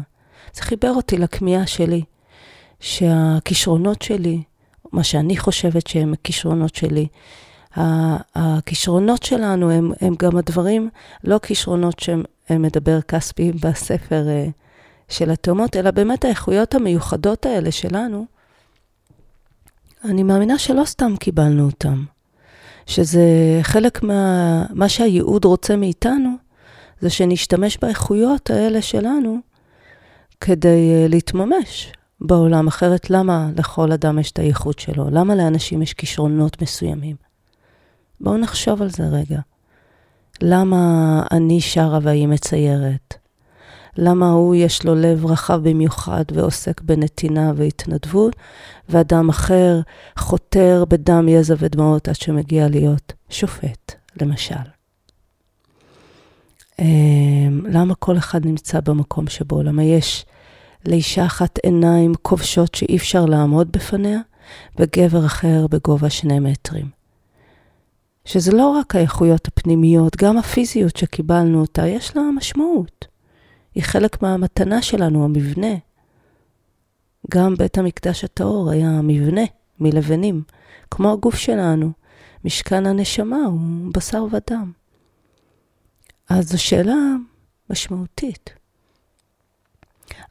זה 0.53 0.61
חיבר 0.61 0.91
אותי 0.91 1.17
לכמיהה 1.17 1.67
שלי, 1.67 2.03
שהכישרונות 2.79 4.01
שלי, 4.01 4.43
מה 4.91 5.03
שאני 5.03 5.37
חושבת 5.37 5.87
שהם 5.87 6.13
הכישרונות 6.13 6.75
שלי, 6.75 7.07
הכישרונות 8.35 9.23
שלנו 9.23 9.71
הם, 9.71 9.91
הם 10.01 10.15
גם 10.19 10.37
הדברים, 10.37 10.89
לא 11.23 11.39
כישרונות 11.43 11.99
שהם 11.99 12.23
מדבר 12.51 13.01
כספי 13.01 13.51
בספר 13.51 14.27
אה, 14.27 14.47
של 15.09 15.31
התאומות, 15.31 15.75
אלא 15.75 15.91
באמת 15.91 16.25
האיכויות 16.25 16.75
המיוחדות 16.75 17.45
האלה 17.45 17.71
שלנו, 17.71 18.25
אני 20.03 20.23
מאמינה 20.23 20.57
שלא 20.57 20.85
סתם 20.85 21.15
קיבלנו 21.19 21.65
אותם. 21.65 22.03
שזה 22.85 23.59
חלק 23.61 24.03
מה... 24.03 24.65
מה 24.73 24.89
שהייעוד 24.89 25.45
רוצה 25.45 25.75
מאיתנו, 25.75 26.29
זה 27.01 27.09
שנשתמש 27.09 27.77
באיכויות 27.81 28.49
האלה 28.49 28.81
שלנו 28.81 29.39
כדי 30.41 31.05
uh, 31.05 31.09
להתממש 31.09 31.93
בעולם. 32.21 32.67
אחרת, 32.67 33.09
למה 33.09 33.49
לכל 33.57 33.91
אדם 33.91 34.19
יש 34.19 34.31
את 34.31 34.39
הייחוד 34.39 34.79
שלו? 34.79 35.09
למה 35.11 35.35
לאנשים 35.35 35.81
יש 35.81 35.93
כישרונות 35.93 36.61
מסוימים? 36.61 37.15
בואו 38.21 38.37
נחשוב 38.37 38.81
על 38.81 38.89
זה 38.89 39.03
רגע. 39.03 39.39
למה 40.41 41.23
אני 41.31 41.61
שרה 41.61 41.99
והיא 42.01 42.27
מציירת? 42.27 43.13
למה 43.97 44.29
הוא 44.29 44.55
יש 44.55 44.85
לו 44.85 44.95
לב 44.95 45.25
רחב 45.25 45.69
במיוחד 45.69 46.23
ועוסק 46.33 46.81
בנתינה 46.81 47.51
והתנדבות, 47.55 48.35
ואדם 48.89 49.29
אחר 49.29 49.79
חותר 50.19 50.83
בדם, 50.89 51.27
יזע 51.29 51.55
ודמעות 51.59 52.07
עד 52.07 52.15
שמגיע 52.15 52.67
להיות 52.67 53.13
שופט, 53.29 53.93
למשל. 54.21 54.55
אמ, 56.79 57.61
למה 57.69 57.95
כל 57.95 58.17
אחד 58.17 58.45
נמצא 58.45 58.79
במקום 58.79 59.27
שבו? 59.27 59.63
למה 59.63 59.83
יש 59.83 60.25
לאישה 60.85 61.25
אחת 61.25 61.57
עיניים 61.63 62.13
כובשות 62.21 62.75
שאי 62.75 62.97
אפשר 62.97 63.25
לעמוד 63.25 63.71
בפניה, 63.71 64.19
וגבר 64.79 65.25
אחר 65.25 65.67
בגובה 65.67 66.09
שני 66.09 66.39
מטרים? 66.39 66.94
שזה 68.25 68.51
לא 68.51 68.67
רק 68.69 68.95
האיכויות 68.95 69.47
הפנימיות, 69.47 70.15
גם 70.15 70.37
הפיזיות 70.37 70.97
שקיבלנו 70.97 71.61
אותה, 71.61 71.87
יש 71.87 72.15
לה 72.15 72.21
משמעות. 72.35 73.05
היא 73.75 73.83
חלק 73.83 74.21
מהמתנה 74.21 74.81
שלנו, 74.81 75.23
המבנה. 75.25 75.75
גם 77.31 77.55
בית 77.55 77.77
המקדש 77.77 78.23
הטהור 78.23 78.69
היה 78.69 79.01
מבנה 79.03 79.41
מלבנים, 79.79 80.43
כמו 80.91 81.11
הגוף 81.13 81.35
שלנו. 81.35 81.91
משכן 82.45 82.85
הנשמה 82.85 83.37
הוא 83.45 83.59
בשר 83.93 84.25
ודם. 84.31 84.71
אז 86.29 86.49
זו 86.49 86.63
שאלה 86.63 86.95
משמעותית. 87.69 88.53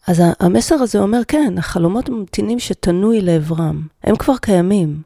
אז 0.06 0.22
המסר 0.40 0.74
הזה 0.74 0.98
אומר, 0.98 1.20
כן, 1.28 1.58
החלומות 1.58 2.08
ממתינים 2.08 2.58
שתנוי 2.58 3.20
לעברם. 3.20 3.86
הם 4.04 4.16
כבר 4.16 4.36
קיימים. 4.36 5.02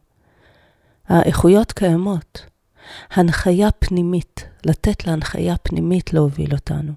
האיכויות 1.08 1.72
קיימות. 1.72 2.42
הנחיה 3.10 3.70
פנימית, 3.70 4.44
לתת 4.66 5.06
להנחיה 5.06 5.56
פנימית 5.56 6.12
להוביל 6.12 6.52
אותנו. 6.52 6.92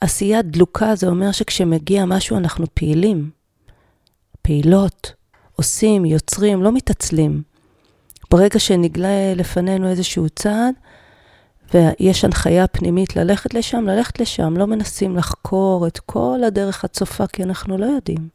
עשייה 0.00 0.42
דלוקה 0.42 0.94
זה 0.94 1.08
אומר 1.08 1.32
שכשמגיע 1.32 2.04
משהו 2.04 2.36
אנחנו 2.36 2.66
פעילים. 2.74 3.30
פעילות, 4.42 5.12
עושים, 5.56 6.04
יוצרים, 6.04 6.62
לא 6.62 6.72
מתעצלים. 6.72 7.42
ברגע 8.30 8.58
שנגלה 8.58 9.34
לפנינו 9.34 9.88
איזשהו 9.88 10.28
צעד, 10.28 10.74
ויש 11.74 12.24
הנחיה 12.24 12.66
פנימית 12.66 13.16
ללכת 13.16 13.54
לשם, 13.54 13.84
ללכת 13.86 14.20
לשם, 14.20 14.56
לא 14.56 14.66
מנסים 14.66 15.16
לחקור 15.16 15.86
את 15.86 15.98
כל 15.98 16.40
הדרך 16.46 16.84
הצופה, 16.84 17.26
כי 17.26 17.42
אנחנו 17.42 17.78
לא 17.78 17.86
יודעים. 17.86 18.28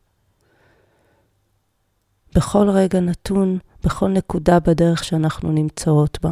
בכל 2.36 2.70
רגע 2.70 3.00
נתון, 3.00 3.58
בכל 3.84 4.10
נקודה 4.10 4.60
בדרך 4.60 5.04
שאנחנו 5.04 5.52
נמצאות 5.52 6.20
בה, 6.22 6.32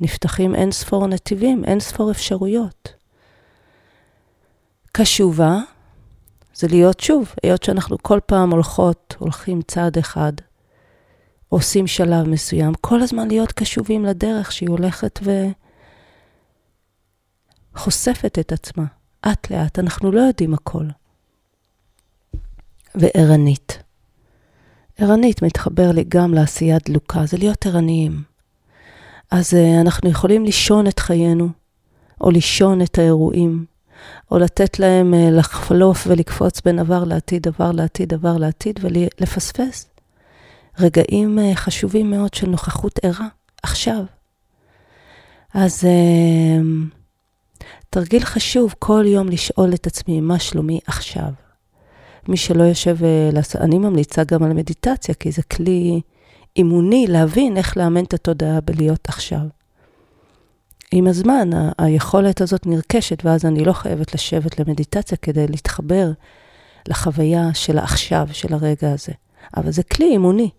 נפתחים 0.00 0.54
אין 0.54 0.72
ספור 0.72 1.06
נתיבים, 1.06 1.64
אין 1.64 1.80
ספור 1.80 2.10
אפשרויות. 2.10 2.92
קשובה 4.92 5.58
זה 6.54 6.66
להיות 6.70 7.00
שוב, 7.00 7.34
היות 7.42 7.62
שאנחנו 7.62 7.96
כל 8.02 8.20
פעם 8.26 8.50
הולכות, 8.50 9.16
הולכים 9.18 9.62
צעד 9.62 9.98
אחד, 9.98 10.32
עושים 11.48 11.86
שלב 11.86 12.28
מסוים, 12.28 12.74
כל 12.80 13.02
הזמן 13.02 13.28
להיות 13.28 13.52
קשובים 13.52 14.04
לדרך 14.04 14.52
שהיא 14.52 14.68
הולכת 14.68 15.20
וחושפת 17.74 18.38
את 18.38 18.52
עצמה, 18.52 18.84
אט 19.20 19.50
לאט, 19.50 19.78
אנחנו 19.78 20.12
לא 20.12 20.20
יודעים 20.20 20.54
הכל. 20.54 20.84
וערנית. 22.94 23.82
ערנית 24.98 25.42
מתחבר 25.42 25.92
לי 25.92 26.04
גם 26.08 26.34
לעשייה 26.34 26.76
דלוקה, 26.86 27.26
זה 27.26 27.36
להיות 27.36 27.66
ערניים. 27.66 28.35
אז 29.30 29.54
uh, 29.54 29.80
אנחנו 29.80 30.10
יכולים 30.10 30.44
לישון 30.44 30.86
את 30.86 30.98
חיינו, 30.98 31.48
או 32.20 32.30
לישון 32.30 32.82
את 32.82 32.98
האירועים, 32.98 33.64
או 34.30 34.38
לתת 34.38 34.78
להם 34.78 35.14
uh, 35.14 35.30
לחלוף 35.30 36.06
ולקפוץ 36.06 36.60
בין 36.60 36.78
עבר 36.78 37.04
לעתיד, 37.04 37.48
עבר 37.48 37.72
לעתיד, 37.72 38.14
עבר 38.14 38.36
לעתיד, 38.36 38.80
ולפספס. 38.82 39.88
רגעים 40.78 41.38
uh, 41.38 41.56
חשובים 41.56 42.10
מאוד 42.10 42.34
של 42.34 42.48
נוכחות 42.48 42.98
ערה, 43.02 43.28
עכשיו. 43.62 44.04
אז 45.54 45.84
תרגיל 47.90 48.24
חשוב 48.24 48.74
כל 48.78 49.04
יום 49.06 49.28
לשאול 49.28 49.74
את 49.74 49.86
עצמי, 49.86 50.20
מה 50.20 50.38
שלומי 50.38 50.80
עכשיו? 50.86 51.30
מי 52.28 52.36
שלא 52.36 52.62
יושב, 52.62 52.96
אני 53.60 53.78
ממליצה 53.78 54.24
גם 54.24 54.42
על 54.42 54.52
מדיטציה, 54.52 55.14
כי 55.14 55.32
זה 55.32 55.42
כלי 55.42 56.00
אימוני 56.56 57.06
להבין 57.08 57.56
איך 57.56 57.76
לאמן 57.76 58.04
את 58.04 58.14
התודעה 58.14 58.60
בלהיות 58.60 59.08
עכשיו. 59.08 59.40
עם 60.92 61.06
הזמן, 61.06 61.52
ה- 61.52 61.72
היכולת 61.78 62.40
הזאת 62.40 62.66
נרכשת, 62.66 63.24
ואז 63.24 63.44
אני 63.44 63.64
לא 63.64 63.72
חייבת 63.72 64.14
לשבת 64.14 64.60
למדיטציה 64.60 65.18
כדי 65.18 65.46
להתחבר 65.48 66.10
לחוויה 66.88 67.54
של 67.54 67.78
העכשיו, 67.78 68.28
של 68.32 68.54
הרגע 68.54 68.92
הזה. 68.92 69.12
אבל 69.56 69.70
זה 69.70 69.82
כלי 69.82 70.06
אימוני. 70.06 70.50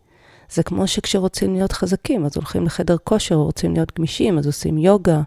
זה 0.52 0.64
כמו 0.64 0.88
שכשרוצים 0.88 1.54
להיות 1.54 1.72
חזקים, 1.72 2.26
אז 2.26 2.32
הולכים 2.36 2.66
לחדר 2.66 2.96
כושר, 3.04 3.36
רוצים 3.36 3.74
להיות 3.74 3.92
גמישים, 3.98 4.38
אז 4.38 4.46
עושים 4.46 4.78
יוגה, 4.78 5.22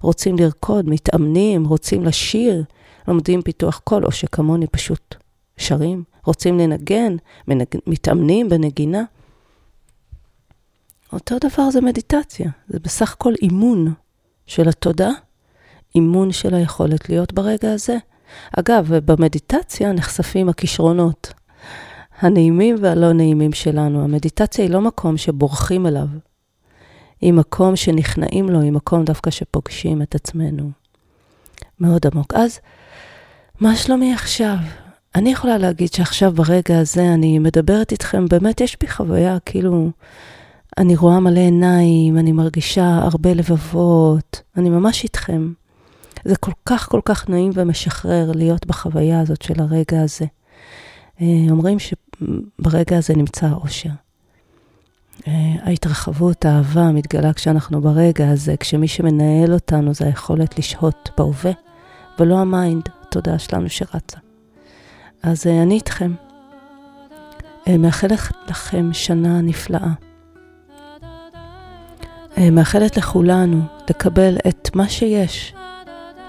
רוצים 0.00 0.36
לרקוד, 0.38 0.88
מתאמנים, 0.88 1.64
רוצים 1.64 2.04
לשיר, 2.04 2.64
לומדים 3.08 3.42
פיתוח 3.42 3.80
קול, 3.84 4.04
או 4.06 4.12
שכמוני 4.12 4.66
פשוט 4.66 5.14
שרים, 5.56 6.04
רוצים 6.24 6.58
לנגן, 6.58 7.16
מנג... 7.48 7.66
מתאמנים 7.86 8.48
בנגינה. 8.48 9.02
אותו 11.14 11.36
דבר 11.48 11.70
זה 11.70 11.80
מדיטציה, 11.80 12.50
זה 12.68 12.78
בסך 12.78 13.12
הכל 13.12 13.32
אימון 13.42 13.94
של 14.46 14.68
התודעה, 14.68 15.10
אימון 15.94 16.32
של 16.32 16.54
היכולת 16.54 17.08
להיות 17.08 17.32
ברגע 17.32 17.72
הזה. 17.72 17.96
אגב, 18.58 18.94
במדיטציה 19.04 19.92
נחשפים 19.92 20.48
הכישרונות 20.48 21.32
הנעימים 22.20 22.76
והלא 22.80 23.12
נעימים 23.12 23.52
שלנו. 23.52 24.04
המדיטציה 24.04 24.64
היא 24.64 24.72
לא 24.72 24.80
מקום 24.80 25.16
שבורחים 25.16 25.86
אליו, 25.86 26.06
היא 27.20 27.32
מקום 27.32 27.76
שנכנעים 27.76 28.48
לו, 28.48 28.60
היא 28.60 28.72
מקום 28.72 29.04
דווקא 29.04 29.30
שפוגשים 29.30 30.02
את 30.02 30.14
עצמנו. 30.14 30.70
מאוד 31.80 32.06
עמוק. 32.12 32.34
אז, 32.34 32.60
מה 33.60 33.76
שלומי 33.76 34.12
עכשיו? 34.12 34.56
אני 35.14 35.32
יכולה 35.32 35.58
להגיד 35.58 35.92
שעכשיו 35.92 36.32
ברגע 36.32 36.78
הזה 36.78 37.14
אני 37.14 37.38
מדברת 37.38 37.92
איתכם, 37.92 38.28
באמת 38.28 38.60
יש 38.60 38.76
בי 38.80 38.88
חוויה, 38.88 39.38
כאילו, 39.46 39.90
אני 40.78 40.96
רואה 40.96 41.20
מלא 41.20 41.40
עיניים, 41.40 42.18
אני 42.18 42.32
מרגישה 42.32 42.98
הרבה 43.02 43.34
לבבות, 43.34 44.42
אני 44.56 44.70
ממש 44.70 45.04
איתכם. 45.04 45.52
זה 46.24 46.36
כל 46.36 46.52
כך 46.66 46.88
כל 46.88 47.00
כך 47.04 47.28
נעים 47.28 47.52
ומשחרר 47.54 48.32
להיות 48.34 48.66
בחוויה 48.66 49.20
הזאת 49.20 49.42
של 49.42 49.60
הרגע 49.62 50.02
הזה. 50.02 50.24
אה, 51.20 51.26
אומרים 51.50 51.78
שברגע 51.78 52.98
הזה 52.98 53.14
נמצא 53.16 53.46
האושר. 53.46 53.90
אה, 55.28 55.54
ההתרחבות, 55.62 56.44
האהבה, 56.44 56.92
מתגלה 56.92 57.32
כשאנחנו 57.32 57.80
ברגע 57.80 58.30
הזה, 58.30 58.56
כשמי 58.56 58.88
שמנהל 58.88 59.52
אותנו 59.52 59.94
זה 59.94 60.04
היכולת 60.04 60.58
לשהות 60.58 61.10
בהווה, 61.18 61.52
ולא 62.18 62.38
ה 62.38 62.46
mind, 62.46 62.88
התודעה 63.02 63.38
שלנו 63.38 63.68
שרצה. 63.68 64.18
אז 65.22 65.46
אה, 65.46 65.62
אני 65.62 65.74
איתכם. 65.74 66.12
מאחלת 67.78 68.20
לכם 68.48 68.90
שנה 68.92 69.40
נפלאה. 69.40 69.92
מאחלת 72.38 72.96
לכולנו 72.96 73.62
לקבל 73.90 74.36
את 74.48 74.70
מה 74.74 74.88
שיש, 74.88 75.54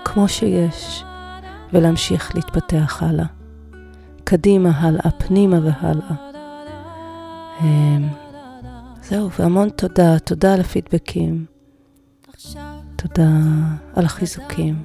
כמו 0.06 0.28
שיש, 0.28 1.04
ולהמשיך 1.74 2.36
להתפתח 2.36 3.04
הלאה. 3.04 3.26
קדימה, 4.24 4.70
הלאה, 4.70 5.12
פנימה 5.18 5.60
והלאה. 5.64 6.16
אמ, 7.62 8.08
זהו, 9.04 9.30
והמון 9.40 9.70
תודה, 9.70 10.20
תודה 10.20 10.54
על 10.54 10.62
הפידבקים. 10.62 11.46
תודה 12.96 13.30
על 13.96 14.06
החיזוקים. 14.06 14.84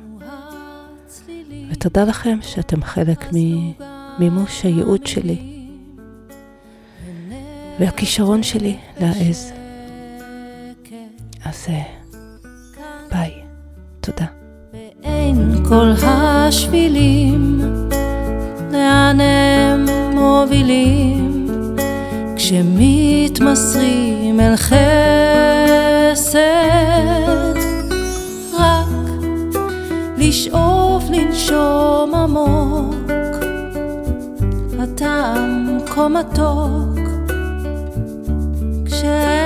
ותודה 1.71 2.05
לכם 2.05 2.39
שאתם 2.43 2.83
חלק 2.83 3.25
ממימוש 3.33 4.63
הייעוד 4.63 5.07
שלי 5.07 5.67
והכישרון 7.81 8.43
שלי 8.43 8.77
להעז. 9.01 9.60
אז 11.51 11.67
אה, 11.69 11.83
ביי, 13.13 13.33
תודה. 14.01 14.25
בין 14.73 15.65
כל 15.69 15.93
השבילים, 16.03 17.61
לאן 18.73 19.21
הם 19.21 19.87
מובילים, 20.15 21.47
כשמתמסרים 22.37 24.41
אל 24.41 24.57
חסד, 24.57 26.39
רק 28.59 28.87
לשאוף 30.19 31.05
לנשום 31.11 32.15
עמוק, 32.15 32.95
הטעם 34.79 35.79
כה 35.87 36.09
מתוק, 36.09 36.99
כשאין 38.85 39.40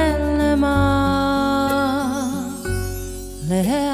למה 3.55 3.63
להיאחר. 3.63 3.94